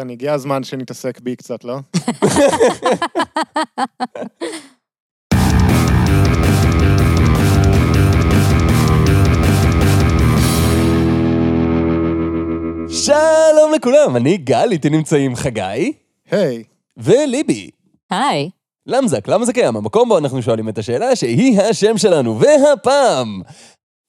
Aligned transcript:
כן, 0.00 0.10
הגיע 0.10 0.32
הזמן 0.32 0.64
שנתעסק 0.64 1.20
בי 1.20 1.36
קצת, 1.36 1.64
לא? 1.64 1.78
שלום 12.88 13.72
לכולם, 13.74 14.16
אני 14.16 14.36
גל, 14.36 14.68
איתי 14.70 14.90
נמצאים 14.90 15.36
חגי 15.36 15.92
היי, 16.30 16.64
וליבי. 16.96 17.70
היי. 18.10 18.50
למזק, 18.86 19.28
למה 19.28 19.44
זה 19.44 19.52
קיים? 19.52 19.76
המקום 19.76 20.08
בו 20.08 20.18
אנחנו 20.18 20.42
שואלים 20.42 20.68
את 20.68 20.78
השאלה 20.78 21.16
שהיא 21.16 21.60
השם 21.60 21.98
שלנו, 21.98 22.40
והפעם, 22.40 23.42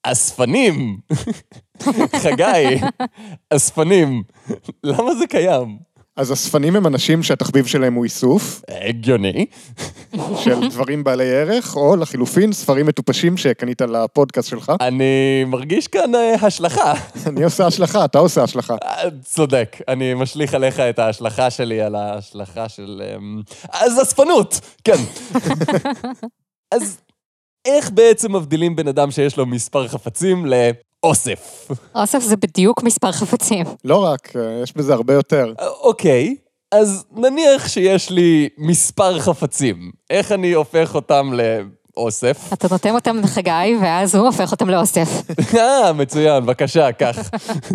אספנים. 0.02 0.98
חגי, 2.22 2.80
אספנים, 3.50 4.22
למה 4.84 5.14
זה 5.14 5.26
קיים? 5.26 5.90
אז 6.16 6.32
אספנים 6.32 6.76
הם 6.76 6.86
אנשים 6.86 7.22
שהתחביב 7.22 7.66
שלהם 7.66 7.94
הוא 7.94 8.04
איסוף 8.04 8.62
הגיוני. 8.68 9.46
של 10.44 10.68
דברים 10.68 11.04
בעלי 11.04 11.34
ערך, 11.34 11.76
או 11.76 11.96
לחילופין, 11.96 12.52
ספרים 12.52 12.86
מטופשים 12.86 13.36
שקנית 13.36 13.80
לפודקאסט 13.80 14.48
שלך. 14.48 14.72
אני 14.80 15.44
מרגיש 15.46 15.88
כאן 15.88 16.14
אה, 16.14 16.34
השלכה. 16.34 16.94
אני 17.26 17.44
עושה 17.44 17.66
השלכה, 17.66 18.04
אתה 18.04 18.18
עושה 18.18 18.42
השלכה. 18.42 18.76
אה, 18.82 19.02
צודק, 19.24 19.76
אני 19.88 20.14
משליך 20.14 20.54
עליך 20.54 20.80
את 20.80 20.98
ההשלכה 20.98 21.50
שלי 21.50 21.80
על 21.80 21.94
ההשלכה 21.94 22.68
של... 22.68 23.02
אמ, 23.16 23.42
אז 23.72 24.02
אספנות, 24.02 24.60
כן. 24.84 24.96
אז 26.74 26.98
איך 27.64 27.90
בעצם 27.90 28.36
מבדילים 28.36 28.76
בן 28.76 28.88
אדם 28.88 29.10
שיש 29.10 29.36
לו 29.36 29.46
מספר 29.46 29.88
חפצים 29.88 30.46
לאוסף? 30.46 31.70
אוסף 31.94 32.18
זה 32.22 32.36
בדיוק 32.36 32.82
מספר 32.82 33.12
חפצים. 33.12 33.66
לא 33.84 34.04
רק, 34.04 34.36
אה, 34.36 34.60
יש 34.62 34.76
בזה 34.76 34.94
הרבה 34.94 35.14
יותר. 35.14 35.52
אה, 35.60 35.68
אוקיי, 35.68 36.36
אז 36.72 37.04
נניח 37.16 37.68
שיש 37.68 38.10
לי 38.10 38.48
מספר 38.58 39.18
חפצים, 39.18 39.90
איך 40.10 40.32
אני 40.32 40.52
הופך 40.52 40.94
אותם 40.94 41.30
לאוסף? 42.00 42.52
אתה 42.52 42.68
נותן 42.70 42.94
אותם 42.94 43.16
לחגי, 43.18 43.76
ואז 43.82 44.14
הוא 44.14 44.26
הופך 44.26 44.52
אותם 44.52 44.70
לאוסף. 44.70 45.08
אה, 45.58 45.92
מצוין, 45.92 46.42
בבקשה, 46.42 46.92
קח. 46.92 47.30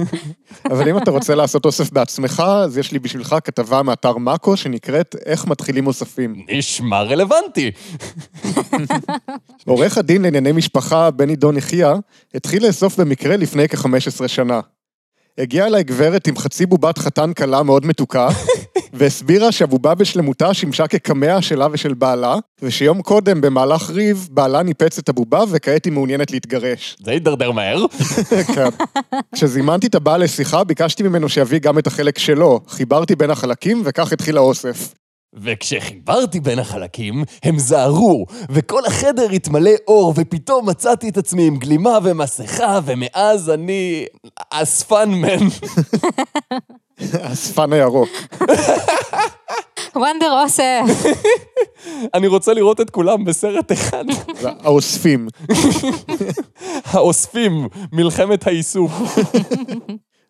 אבל 0.71 0.89
אם 0.89 0.97
אתה 0.97 1.11
רוצה 1.11 1.35
לעשות 1.35 1.65
אוסף 1.65 1.91
בעצמך, 1.91 2.43
אז 2.63 2.77
יש 2.77 2.91
לי 2.91 2.99
בשבילך 2.99 3.35
כתבה 3.43 3.83
מאתר 3.83 4.17
מאקו 4.17 4.57
שנקראת 4.57 5.15
איך 5.25 5.47
מתחילים 5.47 5.87
אוספים. 5.87 6.45
נשמע 6.49 7.01
רלוונטי. 7.01 7.71
עורך 9.67 9.97
הדין 9.97 10.21
לענייני 10.21 10.51
משפחה, 10.51 11.11
בני 11.11 11.35
דון 11.35 11.57
יחיא, 11.57 11.87
התחיל 12.35 12.67
לאסוף 12.67 12.99
במקרה 12.99 13.37
לפני 13.37 13.69
כ-15 13.69 14.27
שנה. 14.27 14.59
הגיעה 15.38 15.67
אליי 15.67 15.83
גברת 15.83 16.28
עם 16.28 16.38
חצי 16.38 16.66
בובת 16.66 16.97
חתן 16.97 17.33
כלה 17.33 17.64
מאוד 17.64 17.86
מתוקה, 17.86 18.28
והסבירה 18.94 19.52
שהבובה 19.52 19.95
בשלמותה 19.95 20.53
שימשה 20.53 20.88
כקמע 20.88 21.42
שלה 21.42 21.67
ושל 21.72 21.94
בעלה, 21.94 22.36
ושיום 22.61 23.02
קודם, 23.02 23.42
במהלך 23.42 23.89
ריב, 23.89 24.27
בעלה 24.31 24.64
ניפץ 24.64 24.97
את 24.97 25.09
הבובה 25.09 25.44
וכעת 25.50 25.86
היא 25.86 25.94
מעוניינת 25.94 26.31
להתגרש. 26.31 26.97
זה 27.03 27.11
הידרדר 27.11 27.52
מהר. 27.52 27.86
כן. 28.55 28.69
כשזימנתי 29.36 29.88
את 29.88 29.95
הבעל 29.95 30.23
לשיחה, 30.23 30.64
ביקשתי 30.64 31.03
ממנו 31.03 31.30
שיביא 31.30 31.59
גם 31.59 31.80
את 31.80 31.88
החלק 31.88 32.17
שלו. 32.17 32.59
חיברתי 32.67 33.16
בין 33.16 33.31
החלקים, 33.31 33.81
וכך 33.86 34.14
התחיל 34.14 34.38
האוסף. 34.38 34.94
וכשחיברתי 35.38 36.39
בין 36.39 36.59
החלקים, 36.59 37.23
הם 37.44 37.59
זהרו, 37.59 38.25
וכל 38.50 38.86
החדר 38.86 39.30
התמלא 39.30 39.72
אור, 39.88 40.14
ופתאום 40.17 40.69
מצאתי 40.69 41.09
את 41.09 41.17
עצמי 41.17 41.47
עם 41.47 41.58
גלימה 41.58 41.97
ומסכה, 42.03 42.80
ומאז 42.86 43.50
אני 43.50 44.05
אספן 44.50 45.09
מן. 45.09 45.47
האספן 47.14 47.73
הירוק. 47.73 48.09
וונדר 49.95 50.42
אוסף. 50.44 50.81
אני 52.14 52.27
רוצה 52.27 52.53
לראות 52.53 52.81
את 52.81 52.89
כולם 52.89 53.25
בסרט 53.25 53.72
אחד. 53.72 54.05
האוספים. 54.44 55.27
האוספים, 56.86 57.67
מלחמת 57.92 58.48
האיסוף. 58.48 58.92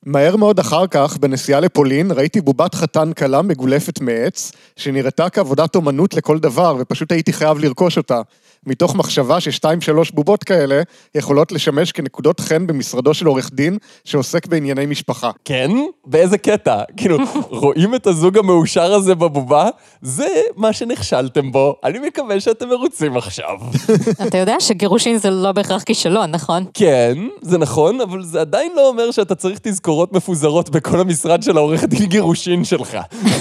מהר 0.05 0.35
מאוד 0.35 0.59
אחר 0.59 0.87
כך, 0.87 1.17
בנסיעה 1.17 1.59
לפולין, 1.59 2.11
ראיתי 2.11 2.41
בובת 2.41 2.75
חתן 2.75 3.13
כלה 3.13 3.41
מגולפת 3.41 4.01
מעץ, 4.01 4.51
שנראתה 4.75 5.29
כעבודת 5.29 5.75
אומנות 5.75 6.13
לכל 6.13 6.39
דבר, 6.39 6.75
ופשוט 6.79 7.11
הייתי 7.11 7.33
חייב 7.33 7.57
לרכוש 7.57 7.97
אותה. 7.97 8.21
מתוך 8.65 8.95
מחשבה 8.95 9.39
ששתיים 9.39 9.81
שלוש 9.81 10.11
בובות 10.11 10.43
כאלה 10.43 10.81
יכולות 11.15 11.51
לשמש 11.51 11.91
כנקודות 11.91 12.39
חן 12.39 12.67
במשרדו 12.67 13.13
של 13.13 13.25
עורך 13.25 13.49
דין 13.53 13.77
שעוסק 14.05 14.47
בענייני 14.47 14.85
משפחה. 14.85 15.31
כן? 15.45 15.71
באיזה 16.05 16.37
קטע? 16.37 16.81
כאילו, 16.97 17.17
רואים 17.49 17.95
את 17.95 18.07
הזוג 18.07 18.37
המאושר 18.37 18.93
הזה 18.93 19.15
בבובה? 19.15 19.69
זה 20.01 20.27
מה 20.55 20.73
שנכשלתם 20.73 21.51
בו. 21.51 21.75
אני 21.83 21.99
מקווה 21.99 22.39
שאתם 22.39 22.69
מרוצים 22.69 23.17
עכשיו. 23.17 23.55
אתה 24.27 24.37
יודע 24.37 24.55
שגירושין 24.59 25.17
זה 25.17 25.29
לא 25.29 25.51
בהכרח 25.51 25.83
כישלון, 25.83 26.31
נכון? 26.31 26.65
כן, 26.73 27.17
זה 27.41 27.57
נכון, 27.57 28.01
אבל 28.01 28.23
זה 28.23 28.41
עדיין 28.41 28.71
לא 28.75 28.87
אומר 28.87 29.11
שאתה 29.11 29.35
צריך 29.35 29.59
תזכורות 29.61 30.13
מפוזרות 30.13 30.69
בכל 30.69 30.99
המשרד 30.99 31.43
של 31.43 31.57
העורך 31.57 31.83
דין 31.83 32.05
גירושין 32.05 32.63
שלך. 32.63 32.97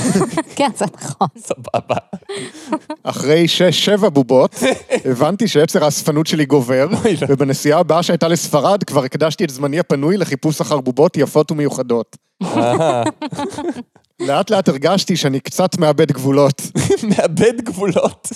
כן, 0.56 0.70
זה 0.76 0.84
נכון. 1.00 1.28
סבבה. 1.38 1.96
אחרי 3.02 3.48
שש-שבע 3.48 4.08
בובות, 4.08 4.54
הבנתי 5.14 5.48
שיצר 5.48 5.84
האספנות 5.84 6.26
שלי 6.26 6.46
גובר, 6.46 6.86
לא. 6.90 6.98
ובנסיעה 7.28 7.80
הבאה 7.80 8.02
שהייתה 8.02 8.28
לספרד 8.28 8.84
כבר 8.84 9.04
הקדשתי 9.04 9.44
את 9.44 9.50
זמני 9.50 9.78
הפנוי 9.78 10.16
לחיפוש 10.16 10.60
אחר 10.60 10.80
בובות 10.80 11.16
יפות 11.16 11.50
ומיוחדות. 11.50 12.16
לאט 14.20 14.50
לאט 14.50 14.68
הרגשתי 14.68 15.16
שאני 15.16 15.40
קצת 15.40 15.78
מאבד 15.78 16.12
גבולות. 16.12 16.62
מאבד 17.16 17.60
גבולות. 17.60 18.28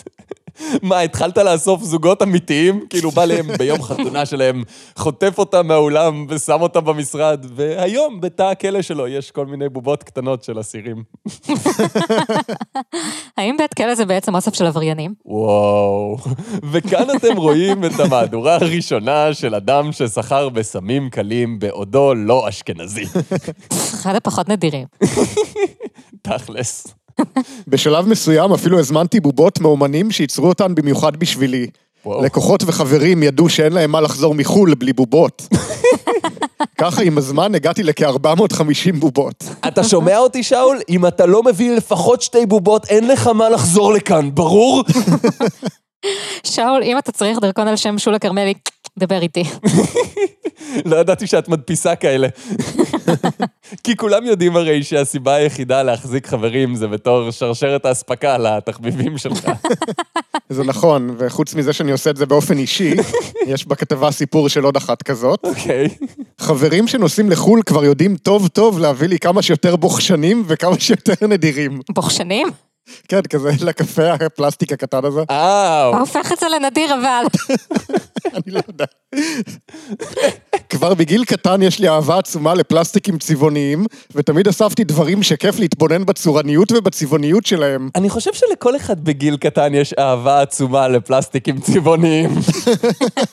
מה, 0.83 1.01
התחלת 1.01 1.39
לאסוף 1.39 1.83
זוגות 1.83 2.23
אמיתיים? 2.23 2.87
כאילו, 2.91 3.11
בא 3.11 3.25
להם 3.25 3.47
ביום 3.59 3.83
חתונה 3.83 4.27
שלהם, 4.27 4.63
חוטף 4.97 5.39
אותם 5.39 5.67
מהאולם 5.67 6.27
ושם 6.29 6.61
אותם 6.61 6.85
במשרד, 6.85 7.47
והיום 7.55 8.21
בתא 8.21 8.43
הכלא 8.43 8.83
שלו 8.83 9.09
יש 9.09 9.31
כל 9.31 9.47
מיני 9.47 9.69
בובות 9.69 10.03
קטנות 10.03 10.45
של 10.45 10.61
אסירים. 10.61 11.03
האם 13.37 13.57
בית 13.57 13.75
כלא 13.75 13.95
זה 13.95 14.05
בעצם 14.05 14.35
אוסף 14.35 14.55
של 14.55 14.67
עבריינים? 14.67 15.15
וואו. 15.25 16.17
וכאן 16.73 17.17
אתם 17.17 17.37
רואים 17.37 17.85
את 17.85 18.01
המהדורה 18.01 18.55
הראשונה 18.55 19.35
של 19.35 19.55
אדם 19.55 19.93
שסחר 19.93 20.49
בסמים 20.49 21.11
קלים 21.11 21.59
בעודו 21.59 22.15
לא 22.15 22.49
אשכנזי. 22.49 23.05
אחד 23.71 24.15
הפחות 24.15 24.49
נדירים. 24.49 24.87
תכלס. 26.23 26.87
בשלב 27.69 28.09
מסוים 28.09 28.53
אפילו 28.53 28.79
הזמנתי 28.79 29.21
בובות 29.21 29.61
מאומנים 29.61 30.11
שייצרו 30.11 30.49
אותן 30.49 30.75
במיוחד 30.75 31.17
בשבילי. 31.17 31.67
וואו. 32.07 32.23
לקוחות 32.25 32.63
וחברים 32.67 33.23
ידעו 33.23 33.49
שאין 33.49 33.73
להם 33.73 33.91
מה 33.91 34.01
לחזור 34.01 34.35
מחו"ל 34.35 34.75
בלי 34.75 34.93
בובות. 34.93 35.49
ככה 36.81 37.03
עם 37.03 37.19
הזמן 37.19 37.55
הגעתי 37.55 37.83
לכ-450 37.83 38.97
בובות. 38.99 39.45
אתה 39.69 39.85
שומע 39.85 40.19
אותי, 40.19 40.43
שאול? 40.43 40.81
אם 40.89 41.07
אתה 41.07 41.27
לא 41.27 41.43
מביא 41.43 41.77
לפחות 41.77 42.23
שתי 42.23 42.47
בובות, 42.47 42.87
אין 42.89 43.09
לך 43.09 43.27
מה 43.27 43.49
לחזור 43.49 43.93
לכאן, 43.93 44.31
ברור? 44.35 44.85
שאול, 46.55 46.83
אם 46.83 46.99
אתה 46.99 47.13
צריך 47.13 47.39
דרכון 47.39 47.69
על 47.69 47.77
שם 47.77 47.99
שולה 47.99 48.19
כרמלי, 48.19 48.55
דבר 48.99 49.23
איתי. 49.23 49.45
לא 50.85 50.97
ידעתי 50.97 51.27
שאת 51.27 51.49
מדפיסה 51.49 51.97
כאלה. 51.97 52.29
כי 53.85 53.97
כולם 53.97 54.25
יודעים 54.27 54.57
הרי 54.57 54.83
שהסיבה 54.83 55.35
היחידה 55.35 55.83
להחזיק 55.83 56.27
חברים 56.27 56.75
זה 56.75 56.89
בתור 56.89 57.31
שרשרת 57.31 57.85
האספקה 57.85 58.39
לתחביבים 58.39 59.19
שלך. 59.19 59.51
זה 60.49 60.65
נכון, 60.65 61.15
וחוץ 61.19 61.55
מזה 61.55 61.73
שאני 61.73 61.93
עושה 61.93 62.11
את 62.11 62.17
זה 62.17 62.27
באופן 62.27 62.59
אישי, 62.59 62.95
יש 63.47 63.67
בכתבה 63.67 64.11
סיפור 64.11 64.49
של 64.49 64.65
עוד 64.65 64.77
אחת 64.77 65.03
כזאת. 65.03 65.41
אוקיי. 65.45 65.89
חברים 66.39 66.89
שנוסעים 66.89 67.31
לחו"ל 67.31 67.63
כבר 67.67 67.85
יודעים 67.85 68.17
טוב 68.17 68.49
טוב 68.49 68.79
להביא 68.79 69.09
לי 69.09 69.19
כמה 69.19 69.43
שיותר 69.43 69.77
בוחשנים 69.77 70.45
וכמה 70.47 70.81
שיותר 70.81 71.27
נדירים. 71.29 71.81
בוחשנים? 71.91 72.49
כן, 73.09 73.21
כזה 73.31 73.51
לקפה 73.69 74.13
הפלסטיק 74.13 74.73
הקטן 74.73 75.05
הזה. 75.05 75.21
אה, 75.31 75.85
הופך 75.85 76.33
את 76.33 76.39
זה 76.39 76.47
לנדיר 76.49 76.95
אבל? 76.95 77.25
אני 78.37 78.53
לא 78.53 78.61
יודע. 78.69 78.85
כבר 80.71 80.95
בגיל 80.95 81.25
קטן 81.25 81.63
יש 81.63 81.79
לי 81.79 81.89
אהבה 81.89 82.19
עצומה 82.19 82.55
לפלסטיקים 82.55 83.19
צבעוניים, 83.19 83.87
ותמיד 84.15 84.49
אספתי 84.49 84.85
דברים 84.85 85.23
שכיף 85.23 85.59
להתבונן 85.59 86.05
בצורניות 86.05 86.73
ובצבעוניות 86.73 87.47
שלהם. 87.47 87.89
אני 87.95 88.11
חושב 88.11 88.31
שלכל 88.33 88.77
אחד 88.77 89.05
בגיל 89.05 89.37
קטן 89.37 89.75
יש 89.75 89.93
אהבה 89.93 90.43
עצומה 90.43 90.89
לפלסטיקים 90.89 91.61
צבעוניים. 91.61 92.31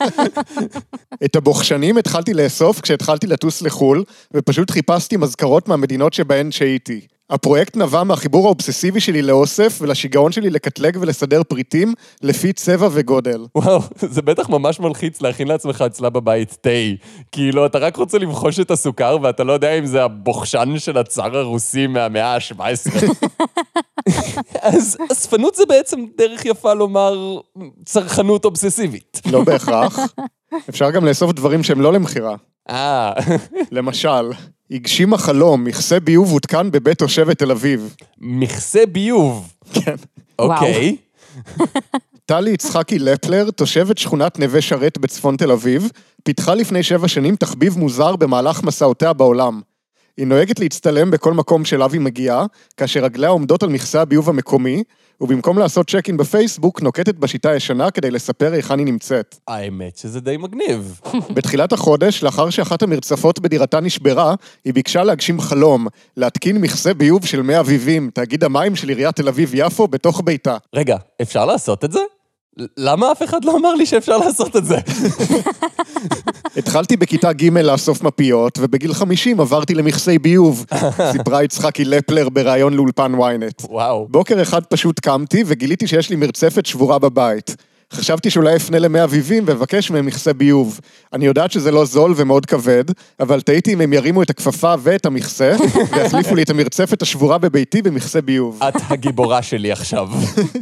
את 1.25 1.35
הבוחשנים 1.35 1.97
התחלתי 1.97 2.33
לאסוף 2.33 2.81
כשהתחלתי 2.81 3.27
לטוס 3.27 3.61
לחו"ל, 3.61 4.03
ופשוט 4.33 4.71
חיפשתי 4.71 5.17
מזכרות 5.17 5.67
מהמדינות 5.67 6.13
שבהן 6.13 6.51
שהיתי. 6.51 7.01
הפרויקט 7.29 7.77
נבע 7.77 8.03
מהחיבור 8.03 8.45
האובססיבי 8.45 8.99
שלי 8.99 9.21
לאוסף 9.21 9.77
ולשיגעון 9.81 10.31
שלי 10.31 10.49
לקטלג 10.49 10.97
ולסדר 11.01 11.43
פריטים 11.43 11.93
לפי 12.21 12.53
צבע 12.53 12.87
וגודל. 12.91 13.45
וואו, 13.55 13.79
זה 13.95 14.21
בטח 14.21 14.49
ממש 14.49 14.79
מלחיץ 14.79 15.21
להכין 15.21 15.47
לעצמך 15.47 15.83
אצלה 15.87 16.09
בבית 16.09 16.57
תה. 16.61 16.69
כאילו, 17.31 17.65
אתה 17.65 17.77
רק 17.77 17.95
רוצה 17.95 18.17
לבחוש 18.17 18.59
את 18.59 18.71
הסוכר, 18.71 19.17
ואתה 19.21 19.43
לא 19.43 19.53
יודע 19.53 19.71
אם 19.71 19.85
זה 19.85 20.03
הבוכשן 20.03 20.79
של 20.79 20.97
הצאר 20.97 21.37
הרוסי 21.37 21.87
מהמאה 21.87 22.35
ה-17. 22.35 23.05
אז 24.61 24.97
אספנות 25.11 25.55
זה 25.55 25.63
בעצם 25.69 26.05
דרך 26.17 26.45
יפה 26.45 26.73
לומר 26.73 27.39
צרכנות 27.85 28.45
אובססיבית. 28.45 29.21
לא 29.31 29.43
בהכרח. 29.43 29.99
אפשר 30.69 30.91
גם 30.91 31.05
לאסוף 31.05 31.31
דברים 31.31 31.63
שהם 31.63 31.81
לא 31.81 31.93
למכירה. 31.93 32.35
אה, 32.69 33.13
למשל, 33.71 34.31
הגשים 34.71 35.13
החלום, 35.13 35.63
מכסה 35.63 35.99
ביוב 35.99 36.31
הותקן 36.31 36.71
בבית 36.71 36.97
תושבת 36.97 37.39
תל 37.39 37.51
אביב. 37.51 37.95
מכסה 38.19 38.85
ביוב. 38.85 39.53
כן. 39.73 39.95
אוקיי. 40.39 40.95
טלי 42.25 42.51
יצחקי 42.51 42.99
לפלר, 42.99 43.51
תושבת 43.51 43.97
שכונת 43.97 44.39
נווה 44.39 44.61
שרת 44.61 44.97
בצפון 44.97 45.37
תל 45.37 45.51
אביב, 45.51 45.89
פיתחה 46.23 46.55
לפני 46.55 46.83
שבע 46.83 47.07
שנים 47.07 47.35
תחביב 47.35 47.77
מוזר 47.77 48.15
במהלך 48.15 48.63
מסעותיה 48.63 49.13
בעולם. 49.13 49.61
היא 50.17 50.27
נוהגת 50.27 50.59
להצטלם 50.59 51.11
בכל 51.11 51.33
מקום 51.33 51.65
שאליו 51.65 51.93
היא 51.93 52.01
מגיעה, 52.01 52.45
כאשר 52.77 52.99
רגליה 53.03 53.29
עומדות 53.29 53.63
על 53.63 53.69
מכסה 53.69 54.01
הביוב 54.01 54.29
המקומי, 54.29 54.83
ובמקום 55.21 55.59
לעשות 55.59 55.89
צ'ק 55.89 56.07
אין 56.07 56.17
בפייסבוק, 56.17 56.81
נוקטת 56.81 57.15
בשיטה 57.15 57.49
הישנה 57.49 57.91
כדי 57.91 58.11
לספר 58.11 58.51
היכן 58.53 58.79
היא 58.79 58.85
נמצאת. 58.85 59.35
האמת 59.47 59.97
שזה 59.97 60.19
די 60.19 60.37
מגניב. 60.37 61.01
בתחילת 61.35 61.73
החודש, 61.73 62.23
לאחר 62.23 62.49
שאחת 62.49 62.83
המרצפות 62.83 63.39
בדירתה 63.39 63.79
נשברה, 63.79 64.35
היא 64.65 64.73
ביקשה 64.73 65.03
להגשים 65.03 65.41
חלום, 65.41 65.87
להתקין 66.17 66.57
מכסה 66.57 66.93
ביוב 66.93 67.25
של 67.25 67.41
מי 67.41 67.59
אביבים, 67.59 68.09
תאגיד 68.13 68.43
המים 68.43 68.75
של 68.75 68.89
עיריית 68.89 69.15
תל 69.15 69.27
אביב-יפו, 69.27 69.87
בתוך 69.87 70.21
ביתה. 70.25 70.57
רגע, 70.73 70.97
אפשר 71.21 71.45
לעשות 71.45 71.85
את 71.85 71.91
זה? 71.91 71.99
למה 72.77 73.11
אף 73.11 73.23
אחד 73.23 73.45
לא 73.45 73.57
אמר 73.57 73.73
לי 73.73 73.85
שאפשר 73.85 74.17
לעשות 74.17 74.55
את 74.55 74.65
זה? 74.65 74.77
התחלתי 76.57 76.97
בכיתה 76.97 77.33
ג' 77.33 77.57
לאסוף 77.57 78.03
מפיות, 78.03 78.57
ובגיל 78.61 78.93
50 78.93 79.39
עברתי 79.39 79.75
למכסי 79.75 80.19
ביוב, 80.19 80.65
סיפרה 81.11 81.43
יצחקי 81.43 81.85
לפלר 81.85 82.29
בריאיון 82.29 82.73
לאולפן 82.73 83.15
ynet. 83.15 83.65
וואו. 83.69 84.07
בוקר 84.09 84.41
אחד 84.41 84.65
פשוט 84.65 84.99
קמתי 84.99 85.43
וגיליתי 85.47 85.87
שיש 85.87 86.09
לי 86.09 86.15
מרצפת 86.15 86.65
שבורה 86.65 86.99
בבית. 86.99 87.55
חשבתי 87.93 88.29
שאולי 88.29 88.55
אפנה 88.55 88.79
למי 88.79 89.03
אביבים 89.03 89.43
ואבקש 89.47 89.91
מהם 89.91 90.05
מכסה 90.05 90.33
ביוב. 90.33 90.79
אני 91.13 91.25
יודעת 91.25 91.51
שזה 91.51 91.71
לא 91.71 91.85
זול 91.85 92.13
ומאוד 92.15 92.45
כבד, 92.45 92.83
אבל 93.19 93.41
תהיתי 93.41 93.73
אם 93.73 93.81
הם 93.81 93.93
ירימו 93.93 94.23
את 94.23 94.29
הכפפה 94.29 94.73
ואת 94.79 95.05
המכסה, 95.05 95.55
ויחליפו 95.91 96.35
לי 96.35 96.43
את 96.43 96.49
המרצפת 96.49 97.01
השבורה 97.01 97.37
בביתי 97.37 97.81
במכסה 97.81 98.21
ביוב. 98.21 98.63
את 98.63 98.75
הגיבורה 98.89 99.41
שלי 99.41 99.71
עכשיו. 99.71 100.09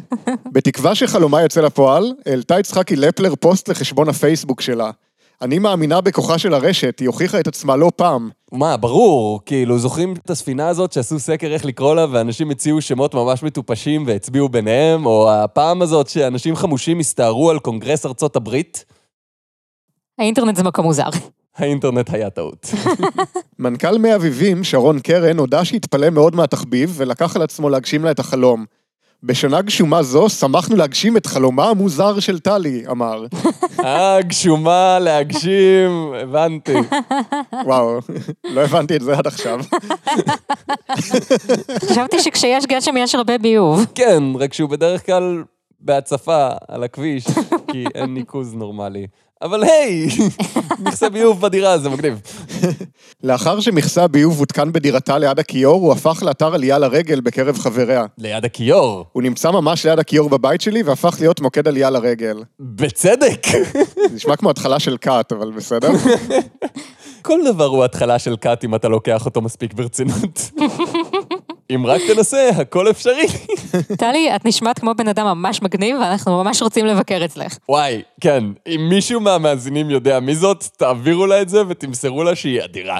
בתקווה 0.54 0.96
שחלומה 0.96 1.42
יוצא 1.42 1.62
לפועל, 1.62 2.14
העלתה 2.25 2.60
יצחקי 2.60 2.96
לפלר 2.96 3.36
פוסט 3.36 3.70
לחשבון 3.70 4.10
הפייסבוק 4.10 4.62
שלה. 4.62 4.92
אני 5.41 5.59
מאמינה 5.59 6.01
בכוחה 6.01 6.38
של 6.38 6.53
הרשת, 6.53 7.00
היא 7.00 7.07
הוכיחה 7.07 7.39
את 7.39 7.47
עצמה 7.47 7.75
לא 7.75 7.91
פעם. 7.95 8.30
מה, 8.51 8.77
ברור, 8.77 9.41
כאילו, 9.45 9.80
זוכרים 9.80 10.13
את 10.13 10.30
הספינה 10.30 10.68
הזאת 10.68 10.94
שעשו 10.94 11.19
סקר 11.19 11.47
איך 11.47 11.65
לקרוא 11.65 11.95
לה, 11.95 12.06
ואנשים 12.12 12.51
הציעו 12.51 12.81
שמות 12.81 13.13
ממש 13.15 13.44
מטופשים 13.44 14.03
והצביעו 14.07 14.50
ביניהם, 14.50 15.06
או 15.06 15.31
הפעם 15.31 15.81
הזאת 15.81 16.07
שאנשים 16.07 16.56
חמושים 16.56 17.00
הסתערו 17.00 17.50
על 17.50 17.59
קונגרס 17.59 18.06
ארצות 18.06 18.35
הברית? 18.35 18.85
האינטרנט 20.19 20.56
זה 20.56 20.63
מקום 20.63 20.85
מוזר. 20.85 21.09
האינטרנט 21.57 22.13
היה 22.13 22.29
טעות. 22.29 22.71
מנכ"ל 23.59 23.97
מי 23.97 24.15
אביבים, 24.15 24.63
שרון 24.63 25.00
קרן, 25.00 25.38
הודה 25.38 25.65
שהתפלא 25.65 26.09
מאוד 26.09 26.36
מהתחביב, 26.36 26.94
ולקח 26.97 27.36
על 27.36 27.41
עצמו 27.41 27.69
להגשים 27.69 28.03
לה 28.03 28.12
את 28.12 28.19
החלום. 28.19 28.65
בשנה 29.24 29.62
גשומה 29.62 30.04
זו, 30.04 30.30
שמחנו 30.30 30.75
להגשים 30.75 31.18
את 31.18 31.25
חלומה 31.25 31.70
המוזר 31.70 32.20
של 32.20 32.40
טלי, 32.40 32.84
אמר. 32.92 33.25
אה, 33.86 34.22
גשומה, 34.22 35.00
להגשים, 35.00 36.14
הבנתי. 36.22 36.74
וואו, 37.66 38.00
לא 38.44 38.62
הבנתי 38.62 38.96
את 38.96 39.02
זה 39.02 39.18
עד 39.18 39.28
עכשיו. 39.28 39.60
חשבתי 41.90 42.20
שכשיש 42.20 42.66
גשם 42.66 42.98
יש 42.98 43.16
הרבה 43.16 43.38
ביוב. 43.38 43.86
כן, 43.96 44.24
רק 44.40 44.54
שהוא 44.54 44.70
בדרך 44.70 45.06
כלל 45.06 45.44
בהצפה 45.80 46.50
על 46.68 46.84
הכביש, 46.84 47.25
כי 47.72 47.86
אין 47.96 48.14
ניקוז 48.14 48.54
נורמלי. 48.54 49.08
אבל 49.44 49.63
היי, 49.63 50.07
מכסה 50.80 51.10
ביוב 51.10 51.42
בדירה, 51.42 51.78
זה 51.78 51.90
מגניב. 51.90 52.22
לאחר 53.24 53.60
שמכסה 53.60 54.04
הביוב 54.04 54.40
הותקן 54.40 54.72
בדירתה 54.72 55.18
ליד 55.18 55.40
הכיור, 55.40 55.81
הוא 55.81 55.92
הפך 55.92 56.24
לאתר 56.25 56.54
עלייה 56.54 56.78
לרגל 56.78 57.19
בקרב 57.22 57.57
חבריה. 57.57 58.06
ליד 58.18 58.45
הכיור. 58.45 59.06
הוא 59.12 59.24
נמצא 59.24 59.51
ממש 59.51 59.86
ליד 59.86 60.00
הכיור 60.00 60.30
בבית 60.30 60.62
שלי, 60.62 60.84
והפך 60.84 61.18
להיות 61.19 61.42
מוקד 61.42 61.68
עלייה 61.68 61.90
לרגל. 61.90 62.44
בצדק. 62.60 63.48
זה 64.10 64.16
נשמע 64.16 64.36
כמו 64.36 64.50
התחלה 64.50 64.80
של 64.80 64.98
קאט, 64.98 65.31
אבל 65.31 65.51
בסדר. 65.51 65.89
כל 67.22 67.39
דבר 67.46 67.66
הוא 67.66 67.84
התחלה 67.84 68.19
של 68.19 68.36
קאט 68.36 68.63
אם 68.63 68.75
אתה 68.75 68.88
לוקח 68.88 69.25
אותו 69.25 69.42
מספיק 69.42 69.74
ברצינות. 69.74 70.51
אם 71.75 71.86
רק 71.86 72.02
תנסה, 72.08 72.50
הכל 72.50 72.90
אפשרי. 72.90 73.25
טלי, 73.98 74.36
את 74.36 74.46
נשמעת 74.46 74.80
כמו 74.80 74.94
בן 74.96 75.08
אדם 75.08 75.25
ממש 75.25 75.62
מגניב, 75.62 75.98
ואנחנו 76.02 76.44
ממש 76.44 76.62
רוצים 76.62 76.86
לבקר 76.86 77.25
אצלך. 77.25 77.58
וואי, 77.70 78.02
כן, 78.22 78.44
אם 78.68 78.88
מישהו 78.90 79.20
מהמאזינים 79.20 79.90
יודע 79.90 80.20
מי 80.20 80.36
זאת, 80.36 80.64
תעבירו 80.78 81.25
לה 81.25 81.42
את 81.42 81.50
זה 81.50 81.62
ותמסרו 81.68 82.24
לה 82.24 82.36
שהיא 82.36 82.64
אדירה. 82.64 83.00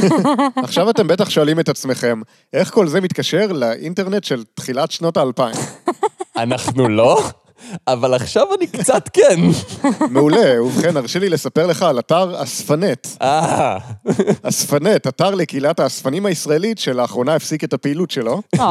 עכשיו 0.64 0.90
אתם 0.90 1.08
בטח 1.08 1.30
שואלים 1.30 1.60
את 1.60 1.68
עצמכם, 1.68 2.20
איך 2.52 2.70
כל 2.70 2.86
זה 2.86 3.00
מתקשר 3.00 3.46
לאינטרנט 3.52 4.24
של 4.24 4.44
תחילת 4.54 4.90
שנות 4.90 5.16
האלפיים? 5.16 5.56
אנחנו 6.36 6.88
לא, 6.88 7.22
אבל 7.88 8.14
עכשיו 8.14 8.46
אני 8.58 8.66
קצת 8.66 9.08
כן. 9.12 9.40
מעולה, 10.10 10.62
ובכן, 10.62 10.96
הרשה 10.96 11.18
לי 11.18 11.28
לספר 11.28 11.66
לך 11.66 11.82
על 11.82 11.98
אתר 11.98 12.42
אספנט. 12.42 13.06
אה, 13.22 13.78
אספנט, 14.42 15.06
אתר 15.06 15.34
לקהילת 15.34 15.80
האספנים 15.80 16.26
הישראלית, 16.26 16.78
שלאחרונה 16.78 17.34
הפסיק 17.34 17.64
את 17.64 17.72
הפעילות 17.72 18.10
שלו. 18.10 18.42
או, 18.58 18.64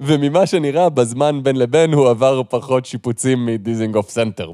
וממה 0.00 0.46
שנראה, 0.46 0.88
בזמן 0.88 1.40
בין 1.42 1.56
לבין 1.56 1.92
הוא 1.92 2.08
עבר 2.08 2.42
פחות 2.48 2.86
שיפוצים 2.86 3.46
מדיזינגוף 3.46 4.10
סנטר. 4.10 4.52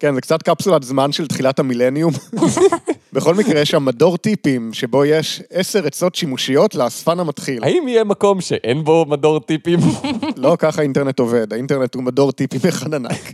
כן, 0.00 0.14
זה 0.14 0.20
קצת 0.20 0.42
קפסולת 0.42 0.82
זמן 0.82 1.12
של 1.12 1.26
תחילת 1.26 1.58
המילניום. 1.58 2.12
בכל 3.16 3.34
מקרה, 3.34 3.60
יש 3.60 3.70
שם 3.70 3.84
מדור 3.84 4.16
טיפים, 4.16 4.72
שבו 4.72 5.04
יש 5.04 5.42
עשר 5.50 5.86
עצות 5.86 6.14
שימושיות 6.14 6.74
לאספן 6.74 7.20
המתחיל. 7.20 7.64
האם 7.64 7.88
יהיה 7.88 8.04
מקום 8.04 8.40
שאין 8.40 8.84
בו 8.84 9.04
מדור 9.08 9.40
טיפים? 9.40 9.78
לא 10.36 10.56
ככה 10.58 10.80
האינטרנט 10.80 11.18
עובד, 11.18 11.52
האינטרנט 11.52 11.94
הוא 11.94 12.02
מדור 12.02 12.32
טיפים 12.32 12.60
אחד 12.68 12.94
ענק. 12.94 13.32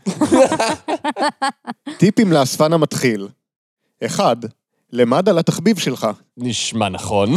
טיפים 1.99 2.33
לאספן 2.33 2.73
המתחיל. 2.73 3.29
אחד, 4.05 4.37
למד 4.93 5.29
על 5.29 5.39
התחביב 5.39 5.79
שלך. 5.79 6.07
נשמע 6.37 6.89
נכון. 6.89 7.31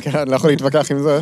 כן, 0.00 0.28
לא 0.28 0.36
יכול 0.36 0.50
להתווכח 0.50 0.90
עם 0.90 1.02
זה. 1.02 1.20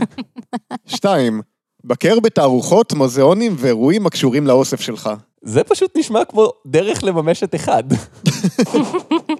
שתיים, 0.86 1.40
בקר 1.84 2.20
בתערוכות, 2.20 2.92
מוזיאונים 2.92 3.54
ואירועים 3.58 4.06
הקשורים 4.06 4.46
לאוסף 4.46 4.80
שלך. 4.80 5.10
זה 5.42 5.64
פשוט 5.64 5.96
נשמע 5.96 6.24
כמו 6.24 6.52
דרך 6.66 7.04
לממש 7.04 7.42
את 7.42 7.54
אחד. 7.54 7.84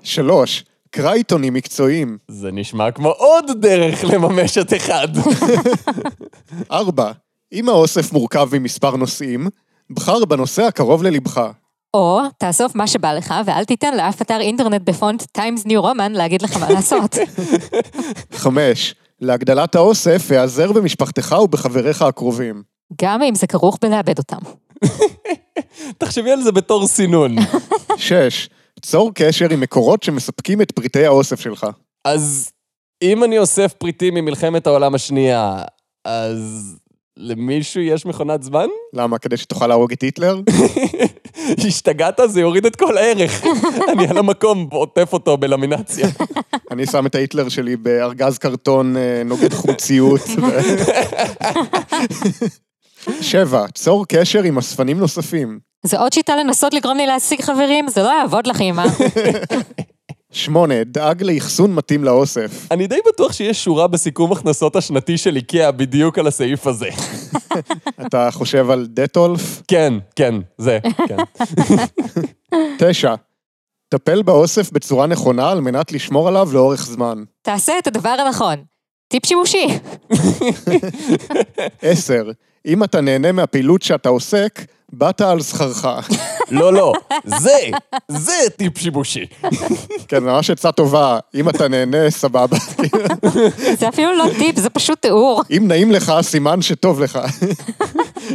שלוש, 0.03 0.65
קרא 0.91 1.13
עיתונים 1.13 1.55
מקצועיים. 1.55 2.19
זה 2.29 2.53
נשמע 2.53 2.91
כמו 2.91 3.09
עוד 3.09 3.45
דרך 3.61 4.05
לממש 4.05 4.59
את 4.59 4.73
אחד. 4.73 5.09
ארבע, 6.73 7.13
אם 7.53 7.69
האוסף 7.69 8.13
מורכב 8.13 8.49
ממספר 8.53 8.97
נושאים, 8.97 9.49
בחר 9.91 10.25
בנושא 10.25 10.63
הקרוב 10.63 11.03
ללבך. 11.03 11.51
או, 11.95 12.21
תאסוף 12.39 12.75
מה 12.75 12.87
שבא 12.87 13.13
לך, 13.13 13.35
ואל 13.45 13.65
תיתן 13.65 13.97
לאף 13.97 14.23
אתר 14.23 14.41
אינטרנט 14.41 14.83
בפונט 14.85 15.23
Times 15.39 15.65
New 15.65 15.83
Roman 15.83 16.09
להגיד 16.11 16.43
לך 16.43 16.57
מה 16.57 16.71
לעשות. 16.71 17.15
חמש, 18.43 18.95
להגדלת 19.21 19.75
האוסף, 19.75 20.31
היעזר 20.31 20.73
במשפחתך 20.73 21.37
ובחבריך 21.43 22.03
הקרובים. 22.03 22.63
גם 23.03 23.23
אם 23.23 23.35
זה 23.35 23.47
כרוך 23.47 23.79
בלאבד 23.83 24.19
אותם. 24.19 24.39
תחשבי 25.99 26.31
על 26.31 26.43
זה 26.43 26.53
בתור 26.53 26.87
סינון. 26.87 27.37
שש, 27.97 28.49
צור 28.83 29.11
קשר 29.15 29.47
עם 29.51 29.61
מקורות 29.61 30.03
שמספקים 30.03 30.63
את 30.63 30.73
פריטי 30.73 31.07
האוסף 31.07 31.41
שלך. 31.41 31.67
אז 32.05 32.51
אם 33.03 33.25
אני 33.25 33.39
אוסף 33.39 33.73
פריטים 33.79 34.15
ממלחמת 34.15 34.67
העולם 34.67 34.95
השנייה, 34.95 35.63
אז 36.05 36.77
למישהו 37.19 37.81
יש 37.81 38.07
מכונת 38.07 38.43
זמן? 38.43 38.67
למה, 38.93 39.19
כדי 39.19 39.37
שתוכל 39.37 39.67
להרוג 39.67 39.93
את 39.93 40.03
היטלר? 40.03 40.41
השתגעת? 41.67 42.21
זה 42.27 42.41
יוריד 42.41 42.67
את 42.67 42.77
כל 42.77 42.99
הערך. 42.99 43.45
אני 43.93 44.09
על 44.09 44.19
המקום 44.19 44.69
עוטף 44.73 45.13
אותו 45.13 45.37
בלמינציה. 45.37 46.09
אני 46.71 46.87
שם 46.87 47.07
את 47.07 47.15
ההיטלר 47.15 47.49
שלי 47.49 47.77
בארגז 47.77 48.39
קרטון 48.39 48.97
אה, 48.97 49.23
נוגד 49.25 49.53
חוציות. 49.53 50.21
שבע, 53.21 53.67
צור 53.75 54.07
קשר 54.07 54.43
עם 54.43 54.59
אספנים 54.59 54.99
נוספים. 54.99 55.59
זה 55.83 55.99
עוד 55.99 56.13
שיטה 56.13 56.37
לנסות 56.37 56.75
לגרום 56.75 56.97
לי 56.97 57.07
להשיג 57.07 57.41
חברים? 57.41 57.89
זה 57.89 58.03
לא 58.03 58.09
יעבוד 58.09 58.47
לך, 58.47 58.61
אמא. 58.61 58.85
שמונה, 60.33 60.85
דאג 60.85 61.23
לאחסון 61.23 61.75
מתאים 61.75 62.05
לאוסף. 62.05 62.67
אני 62.71 62.87
די 62.87 62.99
בטוח 63.09 63.33
שיש 63.33 63.65
שורה 63.65 63.87
בסיכום 63.87 64.33
הכנסות 64.33 64.77
השנתי 64.77 65.19
של 65.19 65.37
איקאה 65.37 65.73
בדיוק 65.73 66.19
על 66.19 66.27
הסעיף 66.27 66.67
הזה. 66.67 66.89
אתה 68.07 68.29
חושב 68.33 68.71
על 68.71 68.87
דטולף? 68.91 69.63
כן, 69.69 69.95
כן, 70.17 70.35
זה, 70.59 70.79
כן. 71.09 71.17
תשע, 72.79 73.15
טפל 73.89 74.23
באוסף 74.23 74.73
בצורה 74.73 75.07
נכונה 75.07 75.51
על 75.51 75.61
מנת 75.61 75.93
לשמור 75.93 76.29
עליו 76.29 76.49
לאורך 76.53 76.87
זמן. 76.87 77.25
תעשה 77.43 77.73
את 77.79 77.87
הדבר 77.87 78.17
הנכון. 78.27 78.57
טיפ 79.09 79.27
שימושי. 79.27 79.67
עשר, 81.83 82.31
אם 82.67 82.85
אתה 82.85 83.01
נהנה 83.01 83.33
מהפעילות 83.33 83.83
שאתה 83.83 84.09
עוסק, 84.09 84.65
באת 84.93 85.21
על 85.21 85.43
שכרך. 85.43 85.87
לא, 86.51 86.73
לא, 86.73 86.93
זה, 87.25 87.59
זה 88.09 88.33
טיפ 88.57 88.79
שימושי. 88.79 89.27
כן, 90.09 90.25
ממש 90.25 90.51
עצה 90.51 90.73
טובה, 90.73 91.19
אם 91.35 91.49
אתה 91.49 91.69
נהנה, 91.69 92.11
סבבה. 92.11 92.57
זה 93.79 93.89
אפילו 93.89 94.17
לא 94.17 94.25
טיפ, 94.39 94.57
זה 94.57 94.71
פשוט 94.71 95.03
תיאור. 95.03 95.43
אם 95.57 95.65
נעים 95.69 95.93
לך, 95.93 96.13
סימן 96.21 96.63
שטוב 96.63 97.01
לך. 97.01 97.19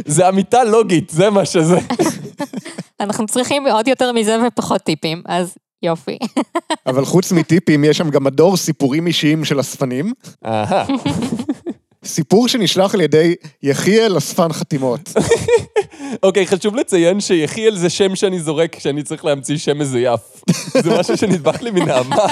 זה 0.06 0.28
אמיתה 0.28 0.64
לוגית, 0.64 1.10
זה 1.10 1.30
מה 1.30 1.44
שזה. 1.44 1.78
אנחנו 3.00 3.26
צריכים 3.26 3.66
עוד 3.66 3.88
יותר 3.88 4.12
מזה 4.12 4.36
ופחות 4.46 4.80
טיפים, 4.80 5.22
אז 5.26 5.54
יופי. 5.82 6.18
אבל 6.86 7.04
חוץ 7.04 7.32
מטיפים, 7.32 7.84
יש 7.84 7.98
שם 7.98 8.10
גם 8.10 8.24
מדור 8.24 8.56
סיפורים 8.56 9.06
אישיים 9.06 9.44
של 9.44 9.60
אספנים. 9.60 10.12
אהה. 10.46 10.84
סיפור 12.04 12.48
שנשלח 12.48 12.94
על 12.94 13.00
ידי 13.00 13.34
יחיאל 13.62 14.18
אספן 14.18 14.52
חתימות. 14.52 15.00
אוקיי, 16.22 16.46
חשוב 16.46 16.76
לציין 16.76 17.20
שיחיאל 17.20 17.76
זה 17.76 17.90
שם 17.90 18.16
שאני 18.16 18.40
זורק 18.40 18.76
כשאני 18.76 19.02
צריך 19.02 19.24
להמציא 19.24 19.56
שם 19.56 19.78
מזויף. 19.78 20.20
זה 20.82 20.98
משהו 21.00 21.16
שנדבק 21.16 21.62
לי 21.62 21.70
מנעמה. 21.70 22.26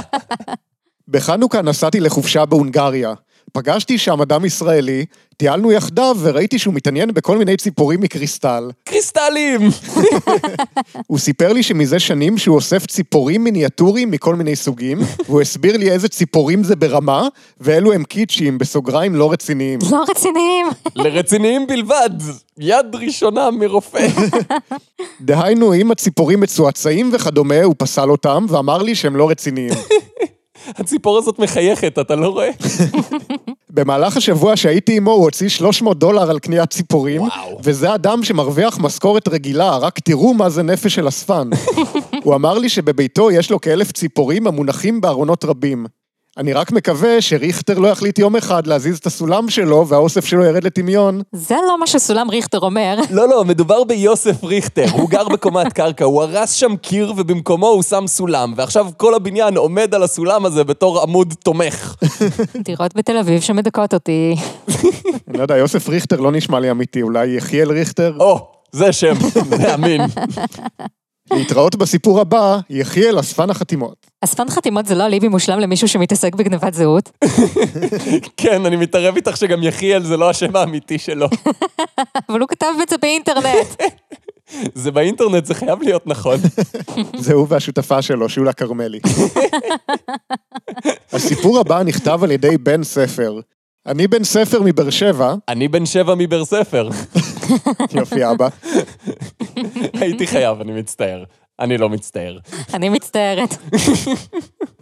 בחנוכה 1.09 1.63
נסעתי 1.63 2.01
לחופשה 2.01 2.45
בהונגריה. 2.45 3.15
פגשתי 3.53 3.99
שם 3.99 4.23
אדם 4.23 4.45
ישראלי, 4.45 5.05
טיילנו 5.37 5.73
יחדיו 5.73 6.17
וראיתי 6.21 6.59
שהוא 6.59 6.75
מתעניין 6.75 7.15
בכל 7.15 7.39
מיני 7.39 7.57
ציפורים 7.57 8.01
מקריסטל. 8.01 8.71
קריסטלים! 8.85 9.61
הוא 11.07 11.19
סיפר 11.19 11.53
לי 11.53 11.63
שמזה 11.63 11.99
שנים 11.99 12.39
שהוא 12.39 12.57
אוסף 12.57 12.87
ציפורים 12.87 13.45
מיניאטוריים 13.45 14.11
מכל 14.11 14.35
מיני 14.35 14.57
סוגים, 14.57 14.99
והוא 15.27 15.41
הסביר 15.41 15.77
לי 15.77 15.91
איזה 15.91 16.09
ציפורים 16.09 16.65
זה 16.65 16.77
ברמה, 16.77 17.29
ואלו 17.61 17.93
הם 17.93 18.05
קיצ'ים, 18.05 18.59
בסוגריים 18.59 19.15
לא 19.15 19.33
רציניים. 19.33 19.79
לא 19.91 20.05
רציניים. 20.09 20.67
לרציניים 20.95 21.67
בלבד, 21.67 22.11
יד 22.59 22.95
ראשונה 22.95 23.51
מרופא. 23.51 24.07
דהיינו, 25.21 25.75
אם 25.75 25.91
הציפורים 25.91 26.41
מצועצעים 26.41 27.11
וכדומה, 27.13 27.63
הוא 27.63 27.75
פסל 27.79 28.11
אותם, 28.11 28.47
ואמר 28.49 28.83
לי 28.83 28.95
שהם 28.95 29.17
לא 29.17 29.31
רציניים. 29.31 29.75
הציפור 30.69 31.19
הזאת 31.19 31.39
מחייכת, 31.39 31.99
אתה 31.99 32.15
לא 32.15 32.29
רואה? 32.29 32.51
במהלך 33.71 34.17
השבוע 34.17 34.57
שהייתי 34.57 34.97
עמו 34.97 35.11
הוא 35.11 35.25
הוציא 35.25 35.49
300 35.49 35.99
דולר 35.99 36.31
על 36.31 36.39
קניית 36.39 36.71
ציפורים, 36.71 37.21
וואו. 37.21 37.59
וזה 37.63 37.95
אדם 37.95 38.25
שמרוויח 38.25 38.79
משכורת 38.79 39.29
רגילה, 39.29 39.77
רק 39.77 39.99
תראו 39.99 40.35
מה 40.35 40.51
זה 40.51 40.63
נפש 40.63 40.95
של 40.95 41.09
אספן. 41.09 41.51
הוא 42.25 42.35
אמר 42.35 42.59
לי 42.59 42.69
שבביתו 42.69 43.31
יש 43.31 43.51
לו 43.51 43.61
כאלף 43.61 43.93
ציפורים 43.93 44.47
המונחים 44.47 45.01
בארונות 45.01 45.45
רבים. 45.45 45.87
אני 46.41 46.53
רק 46.53 46.73
מקווה 46.73 47.21
שריכטר 47.21 47.79
לא 47.79 47.89
יחליט 47.89 48.19
יום 48.19 48.37
אחד 48.37 48.67
להזיז 48.67 48.99
את 48.99 49.07
הסולם 49.07 49.51
שלו 49.51 49.87
והאוסף 49.89 50.25
שלו 50.25 50.45
ירד 50.45 50.65
לטמיון. 50.65 51.23
זה 51.33 51.55
לא 51.69 51.81
מה 51.81 51.87
שסולם 51.87 52.31
ריכטר 52.31 52.59
אומר. 52.59 52.99
לא, 53.11 53.29
לא, 53.29 53.45
מדובר 53.45 53.85
ביוסף 53.85 54.45
ריכטר, 54.45 54.87
הוא 54.93 55.11
גר 55.11 55.29
בקומת 55.29 55.73
קרקע, 55.73 56.05
הוא 56.05 56.23
הרס 56.23 56.53
שם 56.53 56.77
קיר 56.77 57.13
ובמקומו 57.17 57.67
הוא 57.67 57.83
שם 57.83 58.07
סולם, 58.07 58.55
ועכשיו 58.57 58.87
כל 58.97 59.15
הבניין 59.15 59.57
עומד 59.57 59.95
על 59.95 60.03
הסולם 60.03 60.47
הזה 60.47 60.65
בתור 60.65 61.03
עמוד 61.03 61.35
תומך. 61.45 61.95
דירות 62.65 62.97
בתל 62.97 63.17
אביב 63.17 63.41
שמדכאות 63.41 63.95
אותי. 63.95 64.35
אני 65.29 65.39
לא 65.39 65.43
יודע, 65.43 65.57
יוסף 65.57 65.89
ריכטר 65.89 66.21
לא 66.21 66.33
נשמע 66.33 66.61
לי 66.61 66.71
אמיתי, 66.71 67.03
אולי 67.03 67.37
יחיאל 67.37 67.73
ריכטר? 67.73 68.17
או, 68.21 68.49
זה 68.73 68.93
שם, 68.93 69.15
זה 69.57 69.75
אמין. 69.75 70.01
להתראות 71.33 71.77
בסיפור 71.77 72.21
הבא, 72.21 72.59
יחיאל 72.71 73.21
אספן 73.21 73.51
החתימות. 73.51 74.07
אספן 74.21 74.51
חתימות 74.51 74.87
זה 74.87 74.95
לא 74.95 75.07
אליבי 75.07 75.29
מושלם 75.29 75.61
למישהו 75.61 75.89
שמתעסק 75.89 76.35
בגנבת 76.35 76.75
זהות. 76.75 77.11
כן, 78.37 78.67
אני 78.67 78.77
מתערב 78.77 79.17
איתך 79.17 79.37
שגם 79.37 79.63
יחיאל 79.63 80.03
זה 80.03 80.17
לא 80.17 80.31
השם 80.31 80.57
האמיתי 80.57 80.99
שלו. 80.99 81.27
אבל 82.29 82.41
הוא 82.41 82.49
כתב 82.49 82.67
את 82.83 82.89
זה 82.89 82.97
באינטרנט. 82.99 83.83
זה 84.75 84.91
באינטרנט, 84.91 85.45
זה 85.45 85.55
חייב 85.55 85.83
להיות 85.83 86.07
נכון. 86.07 86.37
זה 87.25 87.35
הוא 87.35 87.47
והשותפה 87.49 88.03
שלו, 88.03 88.29
שולה 88.29 88.53
כרמלי. 88.53 89.01
הסיפור 91.13 91.59
הבא 91.59 91.83
נכתב 91.83 92.25
על 92.25 92.31
ידי 92.31 92.59
בן 92.59 92.85
ספר. 92.85 93.41
אני 93.87 94.09
בן 94.09 94.25
ספר 94.25 94.63
מבאר 94.65 94.91
שבע, 94.91 95.35
אני 95.49 95.69
בן 95.69 95.87
שבע 95.87 96.15
מבאר 96.15 96.45
ספר. 96.45 96.89
יופי 97.95 98.31
אבא, 98.31 98.49
הייתי 100.01 100.27
חייב, 100.27 100.61
אני 100.61 100.73
מצטער. 100.73 101.25
אני 101.61 101.79
לא 101.79 101.89
מצטער. 101.89 102.39
אני 102.75 102.89
מצטערת. 102.89 103.57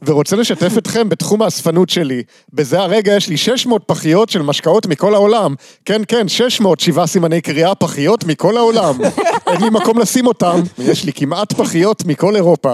ורוצה 0.02 0.36
לשתף 0.36 0.78
אתכם 0.78 1.08
בתחום 1.08 1.42
האספנות 1.42 1.88
שלי. 1.88 2.22
בזה 2.52 2.80
הרגע 2.80 3.16
יש 3.16 3.28
לי 3.28 3.36
600 3.36 3.82
פחיות 3.86 4.28
של 4.28 4.42
משקאות 4.42 4.86
מכל 4.86 5.14
העולם. 5.14 5.54
כן, 5.84 6.02
כן, 6.08 6.28
600, 6.28 6.80
שבעה 6.80 7.06
סימני 7.06 7.40
קריאה 7.40 7.74
פחיות 7.74 8.24
מכל 8.24 8.56
העולם. 8.56 8.98
אין 9.46 9.60
לי 9.62 9.70
מקום 9.70 9.98
לשים 9.98 10.26
אותם, 10.26 10.60
ויש 10.78 11.04
לי 11.04 11.12
כמעט 11.12 11.52
פחיות 11.52 12.04
מכל 12.04 12.36
אירופה. 12.36 12.72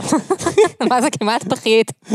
מה 0.90 1.02
זה 1.02 1.10
כמעט 1.10 1.44
פחית? 1.44 1.92